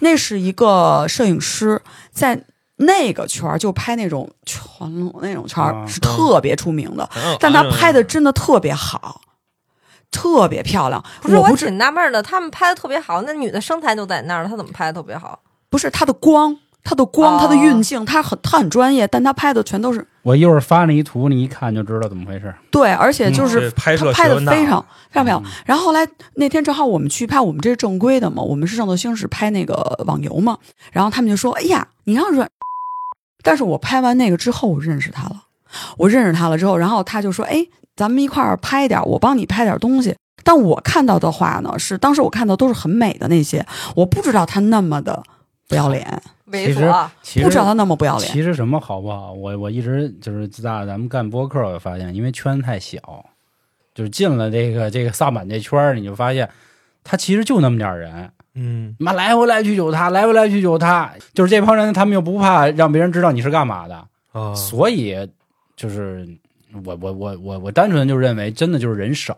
[0.00, 2.44] 那是一个摄影师，在
[2.76, 7.36] 那个圈儿就拍那种全裸那种圈儿、啊是特别出名的，嗯。
[7.40, 9.20] 但他拍的真的特别好，
[10.14, 11.02] 特别漂亮。
[11.20, 15.40] 不是，我挺纳闷的，他们拍的特别好，那女的身材都在那儿了，她怎么拍的特别好？
[15.68, 22.54] 不是她的光，她的光，她的运镜，她很她很专业，但她拍的全都是我一会儿发那一图，你一看就知道怎么回事。
[22.70, 25.42] 对，而且就是拍摄拍的非常非常漂亮。
[25.44, 29.74] 嗯然后后来那天正好我们去拍，我们这是正规的嘛，我们是上头星矢拍那个
[30.06, 30.56] 网游嘛，
[30.92, 32.48] 然后他们就说：“哎呀，你让软。”
[33.42, 35.42] 但是我拍完那个之后，我认识他了，
[35.98, 40.14] 我认识他了之后，然后他就说：“哎，咱们一块儿拍点儿，我帮你拍点儿东西。”
[40.46, 43.64] 但我看到的话呢，是当时我看到都是很美的那些，
[43.96, 45.22] 我不知道他那么的
[45.68, 48.30] 不要脸，猥其实琐，其实不知道他那么不要脸。
[48.30, 49.32] 其实什么好不好？
[49.32, 53.24] 我我一直就是自打咱们干播客，我就发现，因为圈太小，
[53.94, 56.46] 就是进了这个这个萨满这圈儿，你就发现
[57.02, 65.16] 他其实就那么点儿人，嗯，妈来回来去就他，来回来去就他，就是这帮人，他们又不怕让别人知道你是干嘛的，啊，所以
[65.74, 66.28] 就是
[66.84, 69.36] 我我我我我单纯就认为，真的就是人少，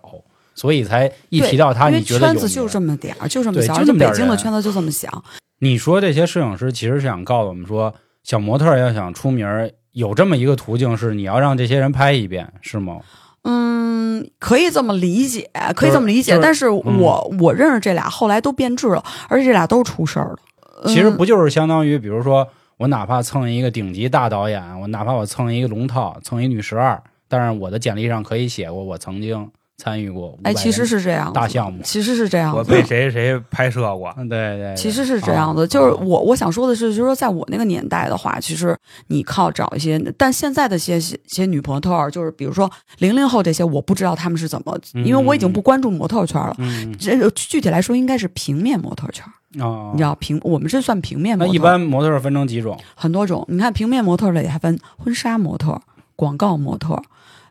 [0.55, 5.25] 所以才一提到他，你觉得有圈子就这么点儿，就这么小，就这么点儿人京的圈子就这么小。
[5.59, 13.01] 你说这些摄影师其实是想告诉我们说，小模特要想出名儿，有这么一个途径是你要让这些人拍一遍，是吗？
[13.43, 16.33] 嗯，可以这么理解，可以这么理解。
[16.33, 20.37] 就是但是我、我认识这俩，后来都变质了，而且这俩都出事儿了。
[20.85, 22.47] 嗯其实不就是相当于，比如说
[22.77, 32.65] 我哪怕蹭一个顶级大导演，我哪怕我蹭一个龙套，蹭一女十二，但是我的简历上可以写过我曾经参与过哎，其实是这样大项目其实是这样我。
[32.65, 38.75] 被谁谁拍摄过，嗯对对，对其实是这样的，啊就是我我想说的是，就是说，在我那个年代的话，其实
[39.09, 46.57] 你靠找一些，但现在的些些些女模特儿，就是比如说零零后这些，我不知道他们是怎么，因为我已经不关注模特圈了。
[46.59, 49.23] 嗯这个具体来说，应该是平面模特圈，
[49.63, 51.53] 哦，你知道平，我们这算平面模特。
[51.53, 52.81] 那一般模特分成几种？
[52.95, 53.45] 很多种。
[53.49, 55.79] 你看平面模特里还分婚纱模特、
[56.17, 57.01] 广告模特、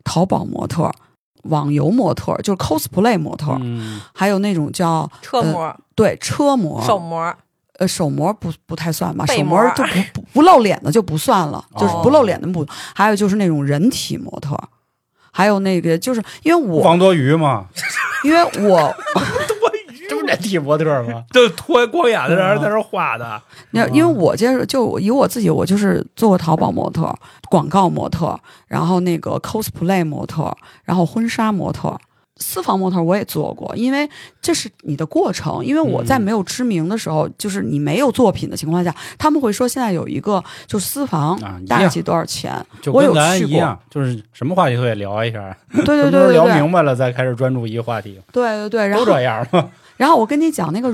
[0.04, 0.92] 淘宝模特、
[1.44, 7.34] 网游模特，就是 cosplay 模特，嗯，还有那种叫车模、对车模、手模，
[7.78, 12.66] 呃手模不不太算吧，手模模就不不不露脸的就不算了，哦就是不露脸的不。
[12.94, 14.58] 还有就是那种人体模特。
[15.38, 17.66] 还有那个，就是因为我，王多鱼嘛，
[18.24, 18.96] 因为我，
[20.28, 21.24] 这不是人体模特吗？
[21.32, 27.14] 就脱光眼的让人在那儿画的，那因为我接着就以我自己，我就是做过淘宝模特、
[27.50, 31.98] 广告模特，然后那个 cosplay 模特，然后婚纱模特，
[32.38, 34.10] 私房模特我也做过，因为
[34.42, 35.64] 这是你的过程。
[35.66, 42.54] 因为我在嗯没有知名的时候，就是你没有作品的情况下，他们会说现在有一个就私房大概多少钱？
[42.82, 49.70] 就我有跟咱去过一样，就是什么话题都得聊一下， 对对对对对明白了再开始专注一个话题，对对对，然都这样嘛。
[49.98, 50.94] 然后我跟你讲那个。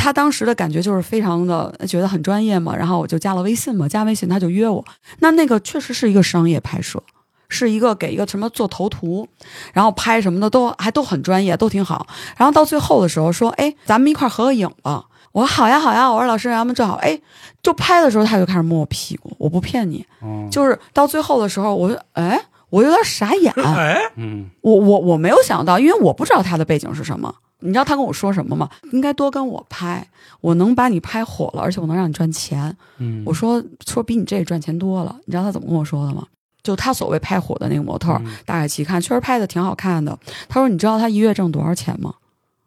[0.00, 4.82] 他当时的感觉就是非常的觉得很专业嘛，然后我就加了微信嘛，加微信他就约我。
[5.18, 7.02] 那那个确实是一个商业拍摄，
[7.48, 9.28] 是一个给一个什么做头图，
[9.72, 12.06] 然后拍什么的都还都很专业，都挺好。
[12.36, 15.04] 然后到最后的时候说，哎，咱们一块儿合个影吧。
[15.32, 17.20] 我说好呀好呀，我说老师咱们正好，哎，
[17.62, 22.40] 就拍的时候他就开始摸我屁股，我不骗你，嗯就是到最后的时候，我说哎，
[22.70, 27.34] 我有点傻眼， 哎，嗯我我我没有想到，因为我不知道他的背景是什么。
[27.60, 28.70] 你知道他跟我说什么吗？
[28.92, 30.06] 应该多跟我拍，
[30.40, 32.76] 我能把你拍火了，而且我能让你赚钱。
[32.98, 35.18] 嗯，我说说比你这赚钱多了。
[35.24, 36.24] 你知道他怎么跟我说的吗？
[36.62, 40.16] 就他所谓拍火的那个模特，嗯大概齐看，确实拍的挺好看的。
[40.48, 42.14] 他说：“你知道他一月挣多少钱吗？”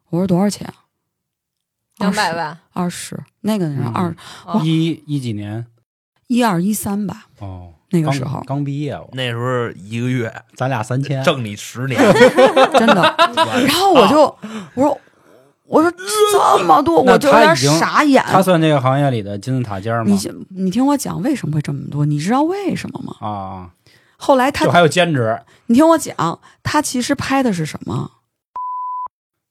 [0.09, 0.67] 我说：“多少钱？”
[1.99, 5.65] 两百万，二十，那个人嗯二哦一一几年
[6.27, 11.99] 一二一三吧，哦，那个时候刚刚毕业我，那时候一个月咱俩三千，挣你十年，
[12.73, 13.15] 真的。
[13.67, 14.21] 然后我就
[14.75, 15.01] 我说
[15.65, 15.91] 我说
[16.31, 18.23] 这么多，我就有点傻眼。
[18.27, 20.63] 他算这个行业里的金字塔尖吗你？
[20.63, 22.05] 你听我讲为什么会这么多？
[22.05, 23.15] 你知道为什么吗？
[23.19, 23.69] 啊，
[24.17, 28.11] 后来他就，还有兼职，你听我讲，他其实拍的是什么？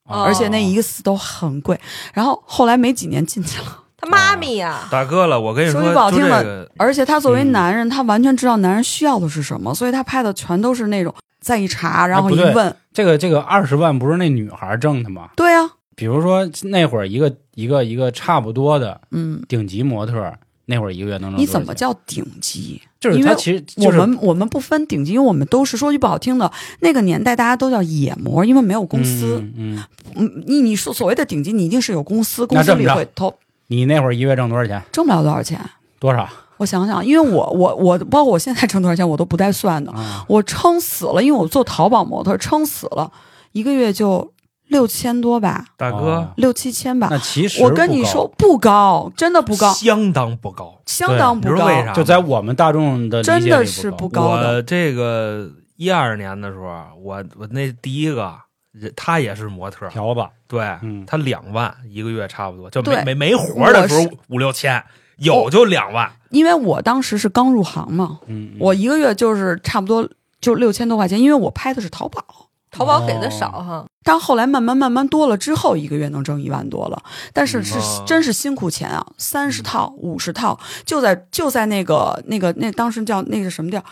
[0.08, 1.80] 啊而且那一个死都很贵。
[2.12, 15.28] 然后后来没几年进去了，他妈咪呀，大哥了，我跟你说，说句不好听的这个而且他作为嗯男人，他完全知道男人需要的是什么，所以他拍的全都是那种再一查，然后一问，这个这个二十万不是那女孩挣的吗？
[15.36, 20.32] 对啊，比如说那会儿一个一个一个差不多的嗯，顶级模特，
[20.64, 22.80] 那会儿一个月能挣你多少钱怎么叫顶级？
[22.98, 29.42] 就是因为他其实就是我们我们不分顶级，因为我们都是说句不好听的，那个年代大家都叫野模，因为没有公司。
[29.56, 29.82] 嗯
[30.14, 33.32] 你你说所谓的顶级，你一定是有公司，公司里会投，
[33.70, 34.82] 你那会儿一个月挣多少钱？
[34.90, 35.58] 挣不了多少钱。
[36.00, 40.24] 多少我想想，因为我我我包括我现在挣多少钱我都不带算的，啊？
[40.28, 43.10] 我撑死了，因为我做淘宝模特，撑死了
[43.52, 44.32] 一个月就
[44.68, 47.08] 六千多吧，大哥哦六七千吧。
[47.10, 50.80] 那其实我跟你说，不高，真的不高，相当不高。
[50.84, 51.54] 相当不高。
[51.54, 56.66] 你知道为啥就在我们大众的真的是不高的我这个一二年的时候，
[57.02, 58.34] 我我那第一个，
[58.72, 64.82] 人他也是模特，条子，对嗯他两万一个月差不多，就没没没活的时候五六千，
[65.18, 66.10] 有就两万。
[66.30, 70.08] 因为我当时是刚入行嘛，嗯，我一个月就是差不多
[70.40, 72.24] 就六千多块钱，因为我拍的是淘宝。
[72.72, 77.02] 淘宝给的少哈，但后来慢慢慢慢多了之后，一个月能挣一万多了，
[77.32, 80.56] 但是是、嗯真是辛苦钱啊，三十套、五十套，
[80.86, 83.82] 就在就在那个那个那当时叫那个什么地儿，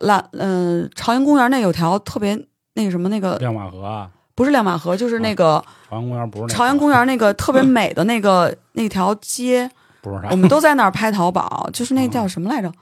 [0.00, 2.34] 蓝嗯、朝阳公园那有条特别
[2.72, 9.70] 那个什么那个亮马河啊，不是亮马河，就是那个朝阳公园不是那个朝阳公园那个特别美的那个 那条街，
[10.00, 12.72] 不是啥我们都在那儿拍淘宝，就是那叫什么来着？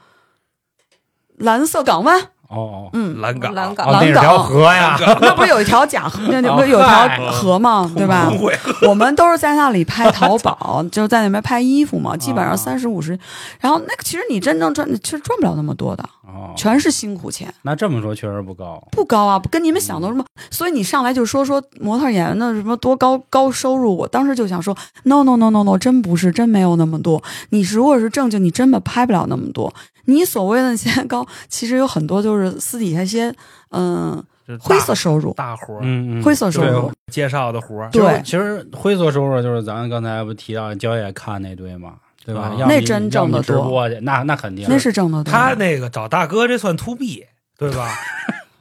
[1.37, 2.89] 蓝色港湾，哦哦。
[2.93, 3.87] 嗯，蓝港，蓝港。
[3.87, 7.91] 哦，那蓝是条港河呀， 那不是有一条假河，那不是有一条河吗？
[7.97, 8.31] 对吧？
[8.87, 13.17] 我们都是在那里拍淘宝，就是在那边拍衣服嘛，基本上啊三十五十。
[13.59, 20.23] 然后那个其实你真正赚，其实赚不了那么多的，哦，全是辛苦钱，那这么说确实不高，不高啊，不跟你们想的什么。
[20.49, 27.21] 所以你上来就说说模特演员的什么多高高收入，我当时就想说，no no no no no，真不是，真没有那么多。
[27.49, 29.73] 你如果是正经，你真的拍不了那么多。
[30.05, 33.33] 你所谓的那些高，其实有很多就是私底下一些
[33.69, 34.21] 嗯、
[34.59, 36.91] 灰色收入，大活儿，嗯嗯，灰色收入。
[37.11, 41.93] 介绍的活儿，对其实灰色收入就是咱刚才不提到焦野看那堆嘛，
[42.25, 45.31] 对吧那真挣得多播去，那那肯定那是挣得多。
[45.31, 47.25] 他那个找大哥这算 to B
[47.57, 47.89] 对吧？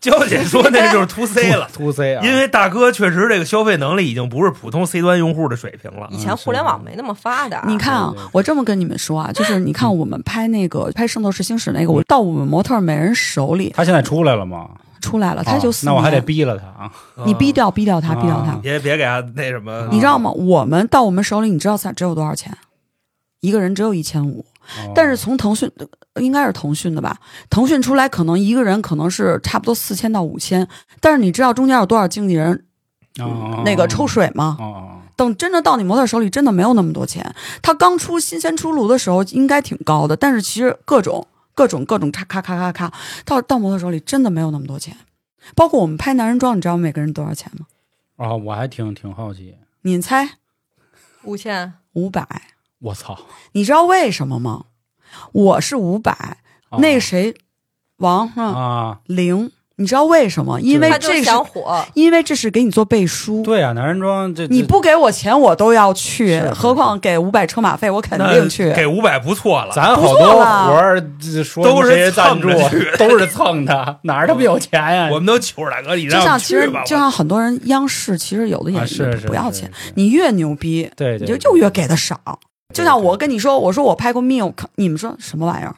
[0.00, 1.68] 娇姐说那就是 to C 了。
[1.74, 6.16] to C 啊，因为大哥确实这个消费能力已经不是普通 C 端用户的水平了以。
[6.16, 14.70] 前互联网没那么发达，你看啊我这么跟你们说啊，就是你看我们拍那个拍《圣斗士星矢》那个，我到我们模特每人手里他现在出来了吗？
[15.02, 16.90] 出来了，他就啊四那我还得逼了他啊，
[17.26, 18.54] 你逼掉逼掉他，啊逼掉他。
[18.62, 20.30] 别别给他那什么，你知道吗？
[20.30, 22.56] 我们到我们手里，你知道才只有多少钱？
[23.40, 24.44] 一个人只有一千五，
[24.84, 25.70] 哦但是从腾讯
[26.16, 27.18] 应该是腾讯的吧？
[27.48, 30.66] 腾讯出来可能一个人可能是差不多四千到五千，
[31.00, 32.64] 但是你知道中间有多少经纪人
[33.18, 34.56] 哦那个抽水吗？
[34.60, 37.34] 哦哦等真的到你模特手里，真的没有那么多钱。
[37.60, 42.92] 他刚出新鲜出炉的时候，应该挺高的，但是其实各种各种各种咔咔咔咔咔，
[43.26, 44.96] 到到模特手里真的没有那么多钱。
[45.54, 47.66] 包括我们拍男人装，你知道每个人多少钱吗？
[48.16, 50.38] 哦，我还挺挺好奇，你猜？
[51.24, 52.26] 五千，五百。
[52.80, 53.18] 我操，
[53.52, 54.64] 你知道为什么吗？
[55.32, 56.38] 我是五百、
[56.70, 57.34] 哦那谁，
[57.98, 58.42] 王是吧？
[58.44, 60.60] 啊，零，你知道为什么？
[60.60, 63.42] 因为这是想火，因为这是给你做背书。
[63.42, 68.72] 对啊，男人装这你不给我钱，我都要去是，何况给五百车马费，我肯定去。
[68.72, 69.72] 给五百不错了。
[69.74, 71.02] 咱好不错多了活儿
[71.44, 75.08] 说都是赞助蹭着去 都是蹭的，哪儿他妈有钱呀？
[75.10, 76.84] 我们都求着大哥，你就让我像其实们去吧。
[76.84, 82.18] 就像很多人央视其实有的演啊是不要钱，是是你越牛逼，对对，你就就越给的少。
[82.72, 85.74] 就像我跟你说，我说我拍过 Milk，你们说什么玩意儿，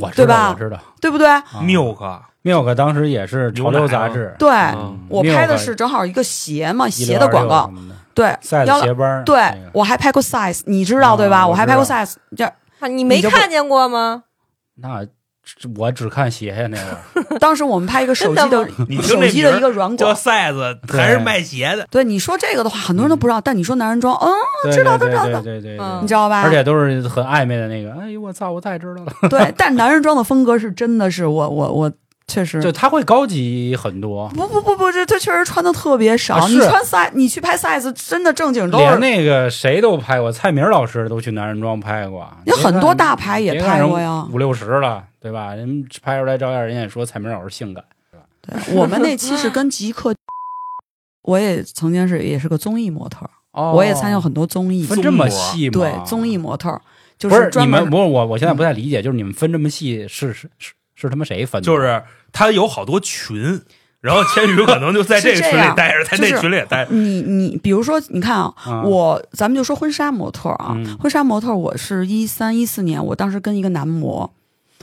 [0.00, 1.26] 我知道对吧我知道对不对？
[1.28, 7.70] 啊 milk Milk 当时也是潮流杂志，对，嗯我拍的是正好一个鞋嘛，鞋的广告
[8.14, 11.44] 对，，size 要鞋帮，对那个我还拍过 size，你知道啊对吧？
[11.46, 12.44] 我我还拍过 size，这
[12.78, 14.22] 啊你没你就不看见过吗？
[14.76, 15.10] 那这
[15.76, 16.76] 我只看鞋呀，那
[17.24, 20.16] 个 当时我们拍一个手机真的的 你听手机的一个软叫广。
[20.16, 25.40] size 还是卖鞋的，对你说这个的话，很多人都不知道，但你说男人装，嗯，知道都知道知道。
[25.40, 25.76] 对对对。
[25.76, 25.98] 对嗯。
[25.98, 26.42] 对，你知道吧？
[26.42, 31.92] 而且都是很暧昧的那个，哎呦我操，我太知道了， 对，但男人装的风格是真的是我我我
[32.26, 32.60] 确实。
[32.60, 36.36] 就他会高级很多，不不不不，这这确实穿的特别少。
[36.36, 44.26] 啊你穿 size，你去拍 size，真的正经都是连那个谁都拍过，蔡明老师都去男人装拍过，有很多大牌也拍过呀。
[44.32, 45.54] 五六十了，对吧？
[45.54, 47.84] 人拍出来照样，人也说蔡明老师性感，
[48.40, 50.14] 对，我们那期是跟极客，
[51.22, 53.72] 我也曾经是也是个综艺模特，哦。
[53.72, 55.72] 我也参加很多综艺，分这么细吗？
[55.72, 56.80] 对综艺模特儿
[57.18, 60.72] 就不是你们不是我，我现在不太理解，就是你们分这么细是是是是
[61.08, 61.66] 他妈谁分的？
[61.66, 63.60] 就是他有好多群，
[64.00, 66.94] 然后千羽可能就在这个群里待着，在那群里也待着。
[66.94, 74.32] 你你比如说，你看啊，啊我咱们就说婚纱模特啊，嗯婚纱模特，我是一三一四年，我当时跟一个男模，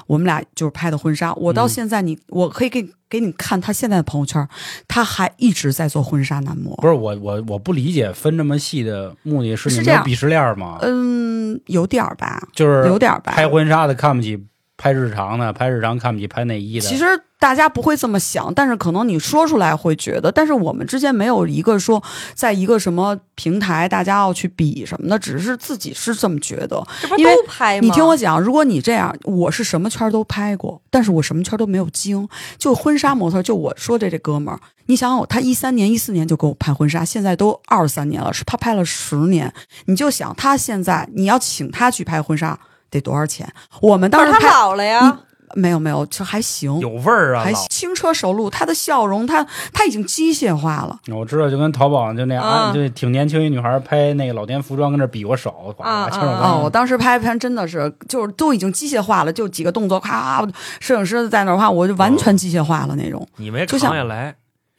[0.07, 1.33] 我们俩就是拍的婚纱。
[1.35, 4.45] 我到嗯现在你，我可以给给你看他现在的朋友圈，
[4.87, 6.75] 他还一直在做婚纱男模。
[6.77, 10.79] 不是我我我不理解分这么细的目的是你是这样们有鄙视链吗？
[10.81, 13.33] 嗯，有点儿吧，就是有点儿吧。
[13.33, 14.43] 拍婚纱的看不起
[14.77, 16.87] 拍日常的，拍日常看不起拍内衣的。
[16.87, 17.05] 其实
[17.39, 22.01] 大家不会这么想，但是可能你说出来会觉得，但是我们之间没有一个说
[22.33, 26.81] 在一个什么平台大家要去比什么的，只是自己是这么觉得。
[27.01, 27.85] 这不因为都拍吗？
[27.85, 32.27] 你听我讲，如果你这样，我是什么圈都拍过，但是我什么圈都没有经。
[32.57, 39.53] 就婚纱模特，就我说这这哥们儿，你想想，他一三年、一四年就给我拍婚纱，现在都二三年了，是他拍了十年。
[39.85, 42.57] 你就想他现在你要请他去拍婚纱
[42.93, 43.51] 得多少钱？
[43.81, 45.19] 我们当时拍老了呀，
[45.55, 47.59] 没有没有，就还行，有味儿啊，还老。
[47.69, 50.99] 轻车熟路，他的笑容，他他已经机械化了。
[51.13, 52.73] 我知道，就跟淘宝就那样，啊。
[52.73, 60.43] 就挺年轻一女孩拍那个老年服装，跟那比划手，呱啊啊我当时拍拍真的是，就是都已经机械化了，就几个动作，咔，
[60.79, 63.27] 摄影师在那话，我就完全机械化了那种。
[63.37, 64.35] 你没扛下来，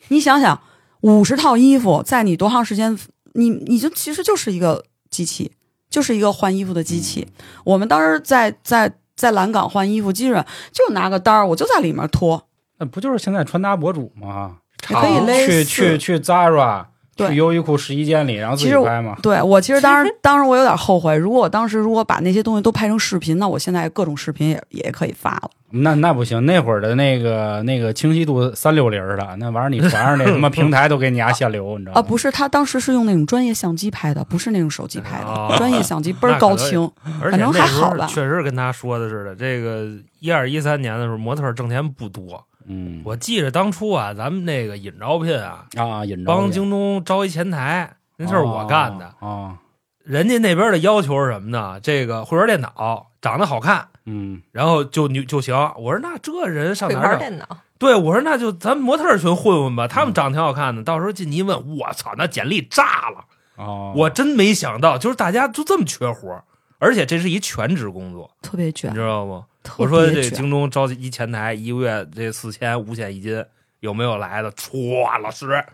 [0.09, 0.59] 你想想，
[1.03, 2.99] 五十套衣服，在你多长时间，
[3.35, 5.53] 你你就其实就是一个机器，
[5.95, 7.25] 就是一个换衣服的机器。
[7.63, 14.57] 我们当时在在在蓝港换衣服，基本上就拿个单儿，我就在里面脱，那不就是现在穿搭博主吗？
[14.89, 19.17] 也可以勒去去去 Zara，对去优衣库试衣间里，然后自己拍嘛。
[19.23, 25.51] 对我其实当时 当时我有点后悔，如果我当时如果把那些东西都拍成视频，那我现在各种视频也也可以发了。
[25.77, 31.99] 那那不行，那会儿的那个那个清晰度三六零的，那玩意儿你传上那什么 平台都给你压限流，你知道吗？
[31.99, 36.89] 啊，不是，他当时是用那种专业相机拍的，不是那种手机拍的，哦专业相机倍儿高清。
[37.21, 39.89] 而且反正还好吧确实跟他说的似的，这个
[40.21, 42.45] 一二一三年的时候，模特挣钱不多。
[42.67, 49.07] 嗯，我记着当初啊，咱们那个引招聘啊，啊，引招帮京东招一前台，那事儿我干的。
[49.21, 49.59] 啊，
[50.03, 51.79] 人家那边的要求是什么呢？
[51.81, 55.55] 这个会玩电脑，长得好看，嗯，然后就就就行。
[55.79, 57.09] 我说那这人上哪儿找？
[57.11, 57.47] 玩电脑，
[57.79, 60.83] 对，我说那就咱模特群混混吧，他们长得挺好看的。
[60.83, 63.25] 到时候进去一问，我操，那简历炸了！
[63.57, 66.43] 哦，我真没想到，就是大家就这么缺活，
[66.79, 69.45] 而且这是一全职工作，特别卷你知，道吗？
[69.65, 70.31] 特我说这。
[70.31, 73.45] 京东招一前台，一个月这四千五险一金，
[73.81, 74.53] 有没有来的？
[74.53, 75.65] 歘，老师，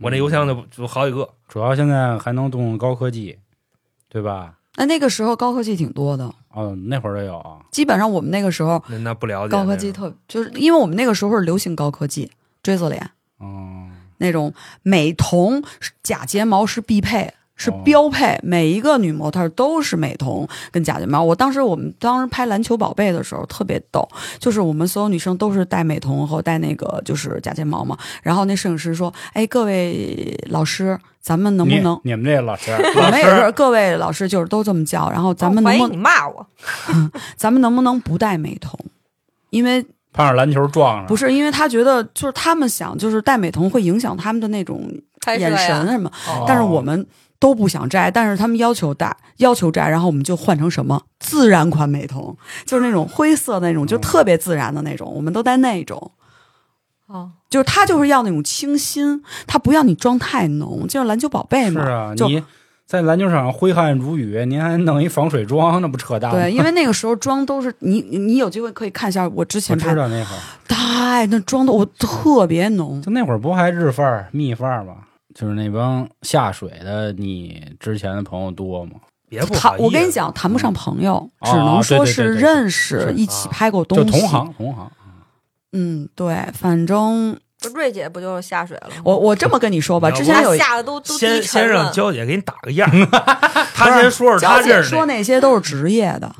[0.00, 1.28] 我那邮箱就就好几个。
[1.48, 3.38] 主要现在还能动高科技，
[4.08, 4.54] 对吧？
[4.76, 7.60] 那那个时候高科技挺多的，哦，那会儿也有啊。
[7.70, 12.30] 基本上我们那个时候那那不了解高科技特，就是因为我们那个时候是流行高科技，
[12.62, 15.62] 锥子脸哦，那种美瞳
[16.02, 17.34] 假睫毛是必配。
[17.62, 21.22] 是哦标配，每一个女模特都是美瞳跟假睫毛。
[21.22, 24.08] 我当时我们当时拍篮球宝贝的时候特别逗，
[24.38, 27.96] 就是我们所有女生都是戴美瞳和戴那个就是假睫毛嘛。
[28.22, 35.08] 然后那摄影师说：“哎，各位老师，咱们能不能你你们这老师 我们也是各位老师，就是都这么叫。
[35.10, 36.46] 然后咱们我怀疑能不你骂我，
[37.36, 38.76] 咱们能不能不戴美瞳？
[39.50, 44.90] 因为碰上篮球撞上，不是因为他觉得就是他们想就是戴美瞳会影响他们的那种
[45.38, 47.06] 眼神什么，哦但是我们
[47.42, 56.12] 都不想摘，但是他们要求戴，要求摘，然后我们就换成什么自然款美瞳，就是那种灰色那种，就特别自然的那种，我们都戴那种。
[57.08, 61.84] 哦，就是他就是要那种清新，他不要你妆太浓，就像篮球宝贝嘛。
[61.84, 62.40] 是啊，就你
[62.86, 66.38] 在篮球场上挥汗如雨，您还弄一防水妆，那不扯淡吗？
[66.38, 74.94] 对，因为那个时候妆都是你，你有机会可以看一下我之前拍，知道那会儿，太那妆都我特别浓，就那会儿不还日范儿、蜜范儿吗？
[75.34, 78.92] 就是那帮下水的，你之前的朋友多吗？
[79.28, 84.20] 别不好谈我跟你讲，谈不上朋友，哦只能说对对对对是认是识，一起拍过东西。
[84.20, 84.90] 同行，同行。
[85.72, 87.34] 嗯，对，反正
[87.74, 88.96] 瑞姐不就是下水了吗？
[89.04, 91.90] 我我这么跟你说吧，之前有下的都都先先让了。
[91.92, 93.06] 娇姐给你打个样儿，
[93.74, 96.30] 她先说说她娇姐这说那些都是职业的，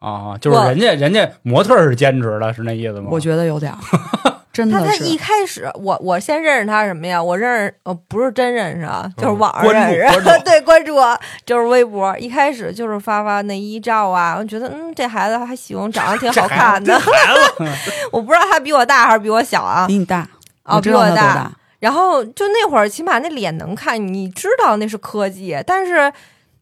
[0.00, 3.06] 啊，就是人家人家模特是兼职的，是那意思吗？
[3.12, 3.78] 我觉得有点儿，
[4.60, 4.98] 真的是。
[4.98, 7.22] 他他一开始，我我先认识他什么呀？
[7.22, 12.16] 我认识，呃，不是真认识啊，就是网上认识，关 对，关注我，就是微博。
[12.18, 16.98] 一开始就是发发内衣照啊，我觉得嗯，这孩子还行，长得挺好看的。
[16.98, 17.64] 孩子
[18.12, 20.18] 我不知道他比我大还是比我小啊，比你大，
[20.62, 21.50] 啊我知道比我大。
[21.78, 26.12] 然后就那会儿，起码那脸能看，你知道那是科技，但是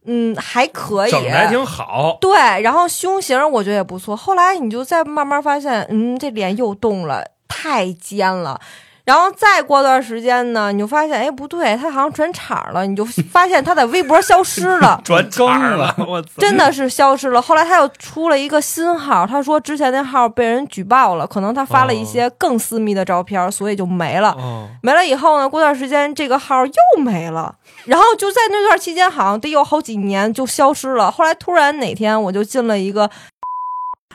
[0.05, 2.31] 嗯还可以，整的还挺好，对，
[2.61, 4.15] 然后胸型我觉得也不错。
[4.15, 8.61] 后来你就再慢慢发现，嗯，这脸又动了，太尖了。
[9.05, 16.29] 然后再过段时间呢，你就发现，哎，不对，他好像转场了，你就发现他在微博消失了 转场了，我操！
[16.37, 17.41] 真的是消失了。
[17.41, 24.29] 后来他又出了一个新号，他说之前那号被人举报了，可能他发了一些更私密的照片，所以就没了。
[24.37, 31.09] 哦，没了以后呢，过段时间这个号又没了，然后就在那段期间，好像得有好几年就消失了。
[31.09, 33.09] 后来突然哪天我就进了一个，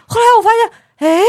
[0.07, 1.21] 后来我发现，哎，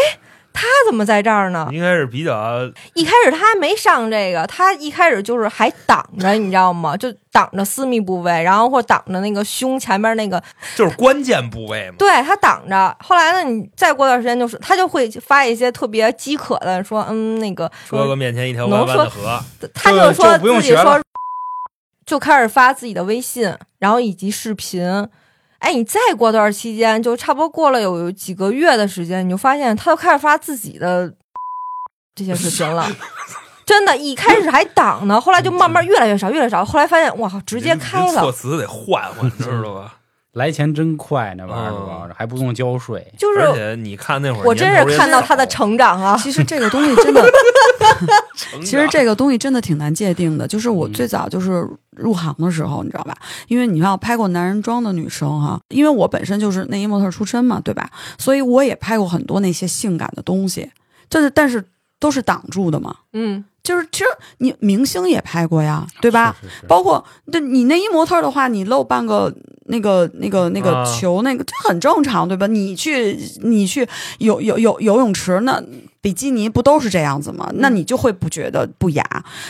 [0.55, 1.67] 他怎么在这儿呢？
[1.71, 2.61] 应该是比较
[2.93, 6.95] 一开始他还没上这个，他一开始就是还挡着，你知道吗？
[6.95, 10.41] 就挡着私密部位，然后或挡着那个胸前面那个，
[10.75, 11.95] 就是关键部位嘛。
[11.99, 12.97] 对他挡着。
[13.01, 19.39] 后来呢，你再过段时间就是他就会发一些特别饥渴的，说嗯那个说个面前一条弯弯的河，
[19.73, 21.01] 他就说自己说学，
[22.05, 25.07] 就开始发自己的微信，然后以及视频。
[25.65, 31.11] 哎，你再过段期间，就差不多过了有几个月的时间，你就发现他都开始发自己的
[32.13, 32.87] 这些视频了。
[33.65, 36.63] 真的，一开始还挡呢，后来就慢慢越来越少，越来越少。
[36.63, 39.95] 后来发现，哇，直接开了措了，辞得换换，知道吧？
[40.35, 43.05] 来钱真快，那玩意儿主要嗯是还不用交税。
[43.17, 46.17] 就是而且你看那会儿，我真是看到他的成长啊。
[46.17, 47.23] 其实这个东西真的，
[48.61, 50.45] 其实这个东西真的挺难界定的。
[50.47, 53.15] 就是我嗯最早就是入行的时候，你知道吧？
[53.47, 57.89] 因为你看我拍过男人装的女生哈，因为我本身就是内衣模特出身嘛，对吧？
[58.17, 60.69] 所以我也拍过很多那些性感的东西，
[61.09, 61.63] 就是但是
[61.99, 62.95] 都是挡住的嘛。
[63.13, 64.05] 嗯，就是其实
[64.39, 66.35] 你明星也拍过呀，对吧？
[66.41, 66.47] 是？
[66.47, 69.33] 是是包括对你内衣模特的话，你露半个
[69.67, 72.45] 那个那个那个啊球，那个这很正常，对吧？
[72.47, 73.87] 你去你去
[74.19, 75.61] 游游游游泳池，那
[76.01, 77.49] 比基尼不都是这样子吗？
[77.55, 79.03] 那你就会不觉得不雅。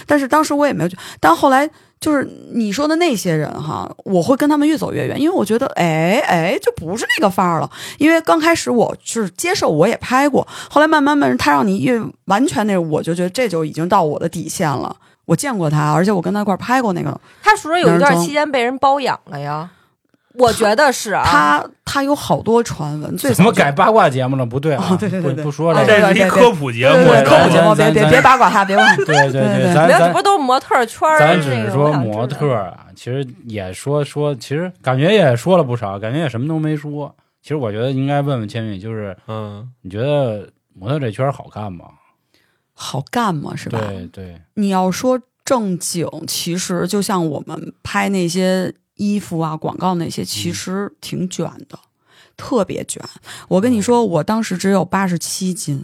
[0.06, 1.70] 但是当时我也没有觉，但后来
[2.00, 7.70] 就是你说的那些人哈，我会跟他们越走越远，因为我觉得哎哎，就不是那个范儿了。
[7.98, 14.96] 因为刚开始我是接受，我也拍过，后来慢慢慢慢他让你越完全那，我就觉得这就已经到我的底线了。
[15.26, 19.68] 我见过他，而且我跟他一块儿拍过那个，他是不是有一段期间被人包养了呀？
[20.38, 21.24] 我觉得是啊。
[21.26, 24.46] 他他有好多传闻，最怎么改八卦节目了？
[24.46, 28.96] 不对啊，哦对对对对不不说了这是一科普节目，科普节目，别别别八卦他，别问。
[28.98, 37.16] 对对对咱咱不都是模特圈儿咱只是说模特啊，其实也说说，其实感觉也说了不少，感觉也什么都没说。
[37.42, 41.86] 其实我觉得应该问问千羽，就是嗯，你觉得模特这圈儿好看吗？
[42.74, 43.80] 好干吗是吧？
[43.88, 51.78] 对对，你要说正经，其实就像我们拍那些衣服啊、广告那些，其实挺卷的，
[52.38, 53.02] 特别卷。
[53.48, 55.84] 我跟你说，我当时只有八十七斤，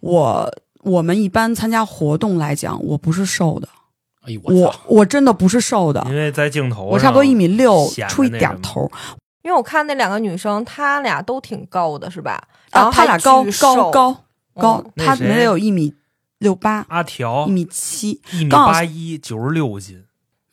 [0.00, 3.68] 我我们一般参加活动来讲，我不是瘦的，
[4.22, 4.80] 哎呦我我操！
[4.86, 8.90] 我真的不是瘦的，因为在镜头，我差不多一米六出一点头，
[9.42, 12.42] 因为我看那两个女生，她俩都挺高的，是吧？
[12.72, 14.16] 然后啊，她俩还高高高
[14.54, 15.28] 高嗯，他那谁？
[15.28, 15.94] 没有一米
[16.38, 17.46] 六八，阿条。
[17.46, 20.04] 一米七，一米刚好八一，九十六斤。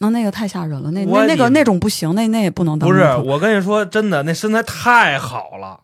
[0.01, 5.79] 那那个太吓人了，那那那个那种不行，那那也不能当不是，我跟你说，真的，那身材太好了，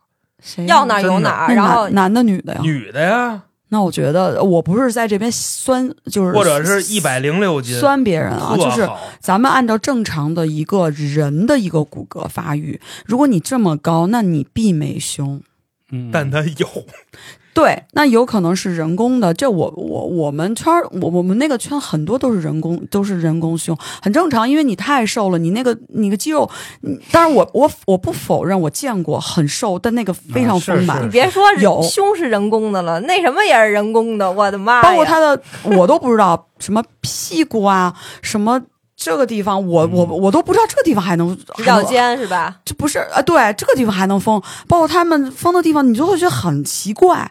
[0.66, 2.60] 要哪有哪然后男男的女的呀？
[2.62, 8.88] 女的呀，那我觉得我不是在这边酸，就是或者是一百零六斤，酸别人啊，就是
[9.20, 15.40] 咱们按照正常的一个人的一个骨骼发育，如果你这么高，那你必没胸。
[15.90, 16.68] 嗯，但他有，
[17.58, 19.34] 对，那有可能是人工的。
[19.34, 26.48] 这我我我们圈儿，我我们那个圈很多都是人工，都是人工胸，很正常，因为你太瘦了，你那个你个肌肉，
[26.82, 34.82] 嗯当然我我我不否认，我见过很瘦，但那个非常丰满，是你别说有胸是人工的了，那什么也是人工的，我的妈呀！
[34.82, 37.92] 包括他的我都不知道什么屁股啊，
[38.22, 38.62] 什么
[38.96, 42.54] 这个地方，我我我都不知道这个地方还能直角，肩是吧？
[42.64, 43.20] 这不是啊？
[43.22, 47.28] 对，这个地方还能封，包括他们封的地方，你就会觉得很奇怪。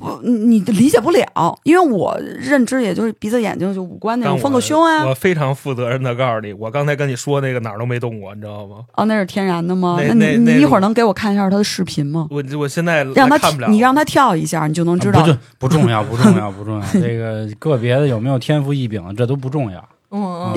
[0.00, 8.78] 不，你你理解不了，因为我认知也就是鼻子、眼睛就五官那种，但我封个胸啊，我非常负责任的告诉你，我刚才跟你说那个哪儿都没动过，你知道吗？
[8.96, 9.98] 哦，那是天然的吗？
[10.00, 12.26] 那你你一会儿能给我看一下他的视频吗？
[12.30, 15.38] 我我现在让他看不了，你让他跳一下，你就能知道啊。
[15.58, 16.86] 不重不重要， 不重要，不重要。
[16.92, 19.84] 这个个别的有没有天赋异禀，这都不重要。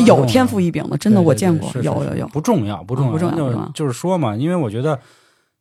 [0.05, 2.27] 有天赋异禀的，真的我见过，有有有。
[2.29, 4.97] 不重要，不重要，不重要就不重要就是说嘛，因为我觉得，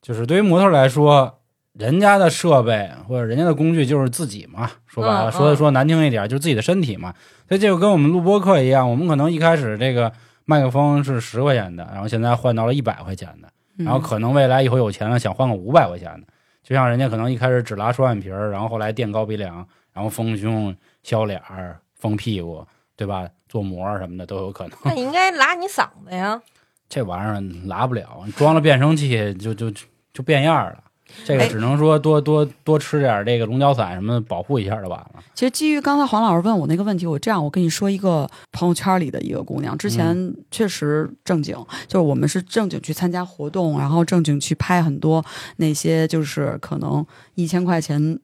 [0.00, 1.30] 就是对于模特来说，
[1.74, 7.14] 人家的设备或者人家的工具就是自己嘛，说白了，说说难听一点，就是自己的身体嘛。
[7.48, 10.12] 所以这就跟我们录播课一样，我们可能一开始这个
[10.44, 13.48] 麦克风是十块钱的，然后现在换到了一百块钱的，
[13.78, 16.26] 嗯然后可能未来以后有钱了，想换个五百块钱的。
[16.62, 22.64] 就像人家可能一开始只拉双眼皮儿，然后后来垫高鼻梁，然后丰胸、削脸儿、丰屁股，
[22.96, 23.28] 对吧？
[23.48, 24.78] 做膜什么的都有可能。
[24.84, 26.40] 那你应该拉你嗓子呀。
[26.88, 29.82] 这玩意儿拉不了，装了变声器就就就
[30.14, 30.78] 就变样了。
[31.24, 35.10] 这个哎只能说多多多吃点这个龙角散什么的保护一下就完了。
[35.34, 41.54] 其实基于刚才黄老师问我那个问题，我这样我跟你说一个朋友圈里的一个姑娘，之前确实正经，
[41.86, 45.24] 就是我们是正经去参加活动，然后正经去拍很多
[45.56, 47.04] 那些就是可能
[47.34, 48.18] 一千块钱。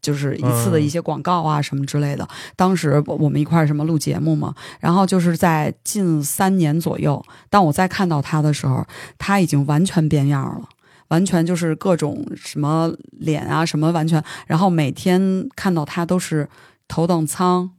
[0.00, 8.86] 就是一次的一些广告啊什么之类的，当时我我们一块儿什么录节目嘛，然后就是在近三年左右，当我再看到她的时候，
[9.18, 10.68] 她已经完全变样了，
[11.08, 16.48] 完全就是各种什么脸啊什么完全，然后每天看到她都是
[16.86, 17.70] 头等舱，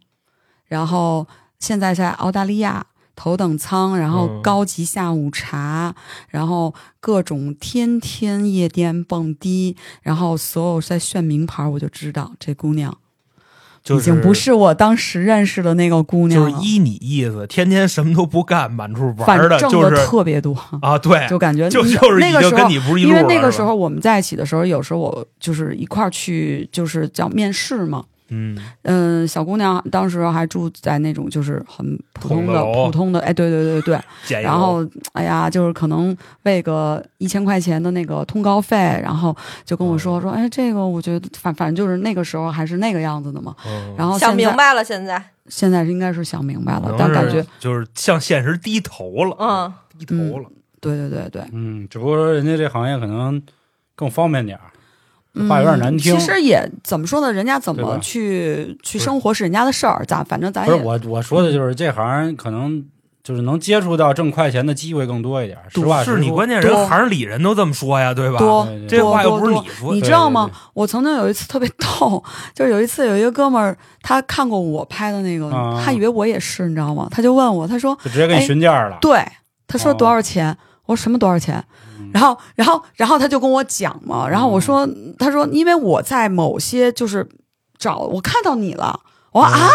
[0.66, 1.28] 然后
[1.60, 5.94] 现在在澳大利亚头等舱，然后高级下午茶，
[6.30, 12.98] 然后各种天天夜店蹦迪，然后所有在炫名牌，我就知道这姑娘
[13.90, 22.52] 就是已经不是我当时认识的那个姑娘了，就是依你意思，天天什么都不干，满处反玩的，正的就是特别多，啊，对，就感觉就就是那个时候。
[22.52, 28.04] 经跟你不是一因为那个时候我们在一起的时候，有时候我就是一块儿去，就是叫面试嘛。
[28.30, 33.82] 嗯，嗯，小姑娘当时还住在那种就是很普通的普通的哎，对对对
[34.28, 43.56] 对， 然后哎呀，就是可能为个一千块钱的那个通告费，然后就跟我说说，哎，这个我觉得反反正就是那个时候还是那个样子的嘛。
[43.66, 50.50] 嗯然后想明白了，现在，现在应该是想明白了但感觉就是向现实低头了，嗯，低头了。
[50.82, 53.42] 对对对对，嗯，只不过说人家这行业可能
[53.96, 54.79] 更方便点儿，嗯
[55.48, 62.84] 话有点难听其实也怎么说呢，人家怎么去去生活是人家的事儿，咱反正咱也不是我我说的就是这行可能
[63.22, 65.66] 就是能接触到挣快钱的机会更多一点儿。
[65.70, 68.40] 实话实说是你关键多人行里人都这么说呀，对吧？
[68.40, 70.50] 多这话又不是你说的，你知道吗？
[70.74, 72.24] 我曾经有一次特别逗，
[72.56, 77.08] 就是有一次有一个哥们儿，他看过我拍的那个，啊他以为我也是，你知道吗？
[77.12, 78.98] 他就问我，他说就直接给你哎询价了。
[79.02, 79.24] 对，
[79.68, 80.58] 他说哦多少钱？
[80.90, 81.64] 我说什么多少钱？
[82.00, 82.10] 嗯。
[82.14, 84.88] 然后，然后，然后他就跟我讲嘛，然后我说，
[85.18, 87.28] 他说因为我在某些就是
[87.78, 89.00] 找我看到你了，
[89.32, 89.62] 我说嗯。
[89.62, 89.70] 啊，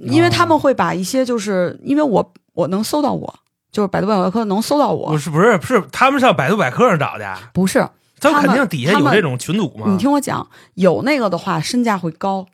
[0.00, 3.34] 因为他们会把一些就是因为我我能搜到我，
[3.72, 7.80] 就是百度百科能搜到我不，是不是不是，他们上百度百科上找的，不是
[8.20, 9.86] 他他们肯定底下有这种群组嘛。
[9.90, 12.46] 你听我讲，有那个的话身价会高，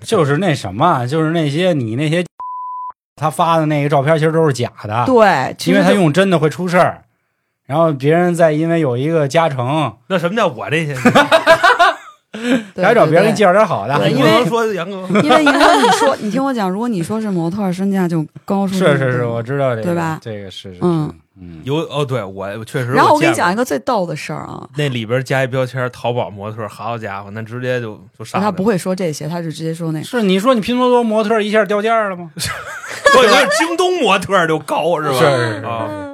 [0.00, 2.24] 就是那什么，就是那些你那些
[3.16, 5.04] 他发的那个照片，其实都是假的。
[5.06, 7.02] 对，因为他用真的会出事儿，
[7.66, 10.94] 然后别人再因为有一个加成，那什么叫我这些？
[12.74, 14.10] 对还找别人给你介绍点好的。
[14.10, 22.92] 因为说杨哥因为如果你说， 你听我讲，如果你说是模特，身价就高出是是是，我知道这个，对吧这个是是，嗯嗯，有哦，对我确实。
[22.92, 28.40] 然后我给你讲一个最逗的事儿啊，那里边加一标签“淘宝模特”，好家伙，那直接就就上。
[28.40, 30.04] 他不会说这些，他就直接说那个。
[30.04, 32.30] 是你说你拼多多模特一下掉价了吗？
[33.16, 35.14] 我以为京东模特就高是吧？
[35.18, 36.13] 是是是啊，嗯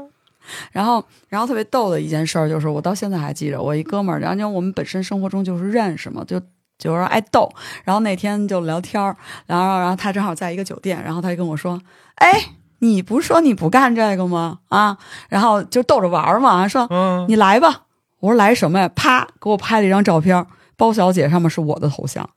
[0.72, 6.40] 然后，然后特别逗的一件事儿就是，我到现在还记着，我一哥们儿，然后因为我们本身生活中就是认识嘛，就
[6.78, 7.50] 就是爱逗。
[7.84, 11.80] 然后那天就聊天儿，然后然后他正好在一个酒店，然后他就跟我说
[12.16, 12.40] ：“哎，
[12.78, 14.58] 你不是说你不干这个吗？
[14.68, 14.96] 啊？”
[15.28, 17.82] 然后就逗着玩儿嘛，说嗯，你来吧。
[18.20, 18.88] 我说来什么呀？
[18.94, 20.46] 啪，给我拍了一张照片，
[20.76, 22.28] 包小姐上面是我的头像，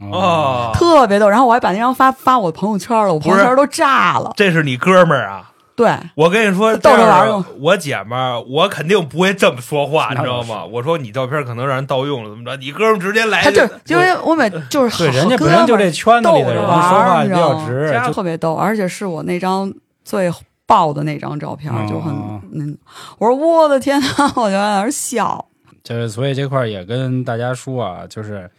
[0.00, 1.28] 哦，特别逗。
[1.28, 4.32] 然后我还把那张发发我朋友圈了，我朋友圈都炸了。
[4.36, 5.52] 这是你哥们儿啊？
[5.78, 10.64] 对，我跟你说，逗玩用我姐们儿，我肯定不会这么说话，你知道吗？
[10.64, 12.56] 我说你照片可能让人盗用了，怎么着？
[12.56, 17.30] 你哥们儿直接来他就就因为我每就是好对，人家哥本身就这圈子里的人，说话比？
[17.30, 19.72] 较直，特别逗，而且是我那张
[20.04, 20.28] 最
[20.66, 22.76] 爆的那张照片，就很哦嗯，
[23.18, 25.46] 我说我的天呐，我就在那儿笑。
[25.84, 28.50] 就是所以这块儿也跟大家说啊，就是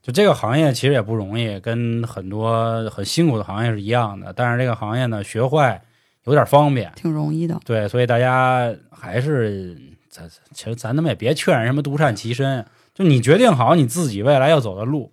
[0.00, 4.32] 就这个行业其实也不容易，跟很多很辛苦的行业是一样的。
[4.32, 5.82] 但是这个行业呢，学坏
[6.24, 9.76] 有点方便，挺容易的，对，所以大家还是
[10.08, 12.64] 咱其实咱他妈也别劝人什么独善其身，
[12.94, 15.12] 就你决定好你自己未来要走的路，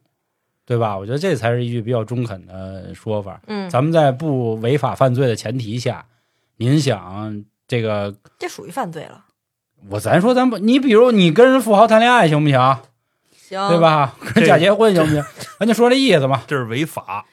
[0.65, 0.97] 对吧？
[0.97, 3.41] 我觉得这才是一句比较中肯的说法。
[3.47, 6.05] 嗯，咱们在不违法犯罪的前提下，
[6.57, 9.25] 您想这个这属于犯罪了。
[9.89, 12.77] 我咱说咱不，你比如你跟人富豪谈恋爱行不行？
[13.33, 13.79] 行，对？
[13.79, 14.15] 吧？
[14.35, 15.23] 跟人假结婚行不行？
[15.57, 16.43] 咱就说这意思嘛。
[16.45, 17.25] 这是违法。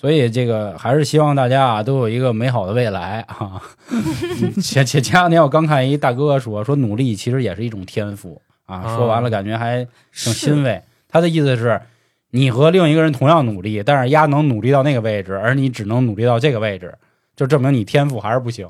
[0.00, 3.60] 所以这个还是希望大家啊都有一个美好的未来啊。
[4.62, 10.82] 前前前两天我刚看一大哥说说努力其实也是一种天赋啊，啊说完了感觉还挺欣慰。
[11.06, 11.82] 他的意思是，
[12.30, 16.94] 你和另一个人同样努力，但是丫能努力到那个位置，而你只能努力到这个位置，
[17.36, 18.66] 就证明你天赋还是不行。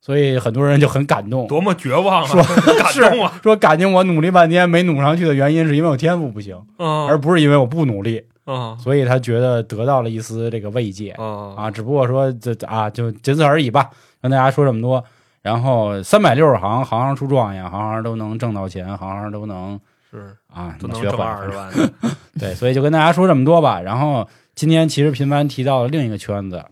[0.00, 2.28] 所以很多人就很感动，多么绝望啊！
[2.30, 3.40] 说感动啊！
[3.42, 8.22] 说感情我努力半天没努上去的原因是因为我天赋不行，嗯，而不是因为我不努力。
[8.46, 13.90] 嗯所以他觉得得到了一丝这个慰藉嗯啊，只不过说这啊就仅此而已吧，
[14.20, 15.02] 跟大家说这么多。
[15.42, 19.78] 然后三百六十行，行行出状元，行行都能挣到钱，行行都能
[20.10, 21.72] 是啊都能学坏挣二十万。
[22.40, 23.80] 对，所以就跟大家说这么多吧。
[23.80, 26.64] 然后今天其实频繁提到了另一个圈子，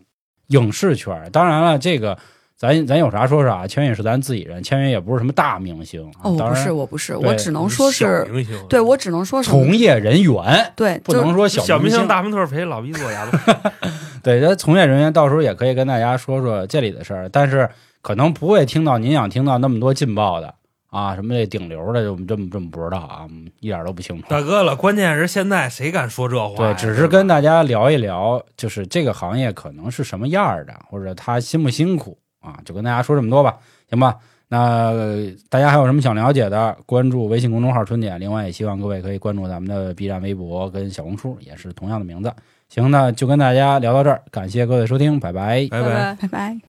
[0.46, 1.28] 影视圈。
[1.30, 2.18] 当然了，这个
[2.62, 6.22] 咱咱有啥说啥，千羽是咱自己人，千羽也不是什么大明星啊。
[6.22, 13.72] 哦，我当然不是，我不是，我只能说是，明星，对我只能说是从业人员，对，不能说小明小明星大模特陪老逼做牙吧。
[14.22, 17.68] 对，这从业人员到时候也可以跟大家说说这里的事儿，但是
[18.00, 20.54] 可能不会听到您想听到那么多劲爆的
[20.88, 24.28] 啊，什么这顶流的，就这么这么不知道啊，嗯一点都不清楚。
[24.28, 33.56] 大哥了，关键是现在谁敢说这话对，只是跟大家聊一聊，就是这个行业可能是什么样的，或者他辛不辛苦啊，就跟大家说这么多吧，
[33.88, 34.18] 行吧？
[34.48, 42.30] 那呃大家还有什么想了解的，关注微信公众号“春点”，另外也希望各位可以关注咱们的 B 站、微博跟小红书，也是同样的名字。
[42.68, 45.66] 行，那就跟大家聊到这儿，感谢各位收听，拜拜。
[45.70, 46.16] 拜拜。
[46.20, 46.62] 拜拜。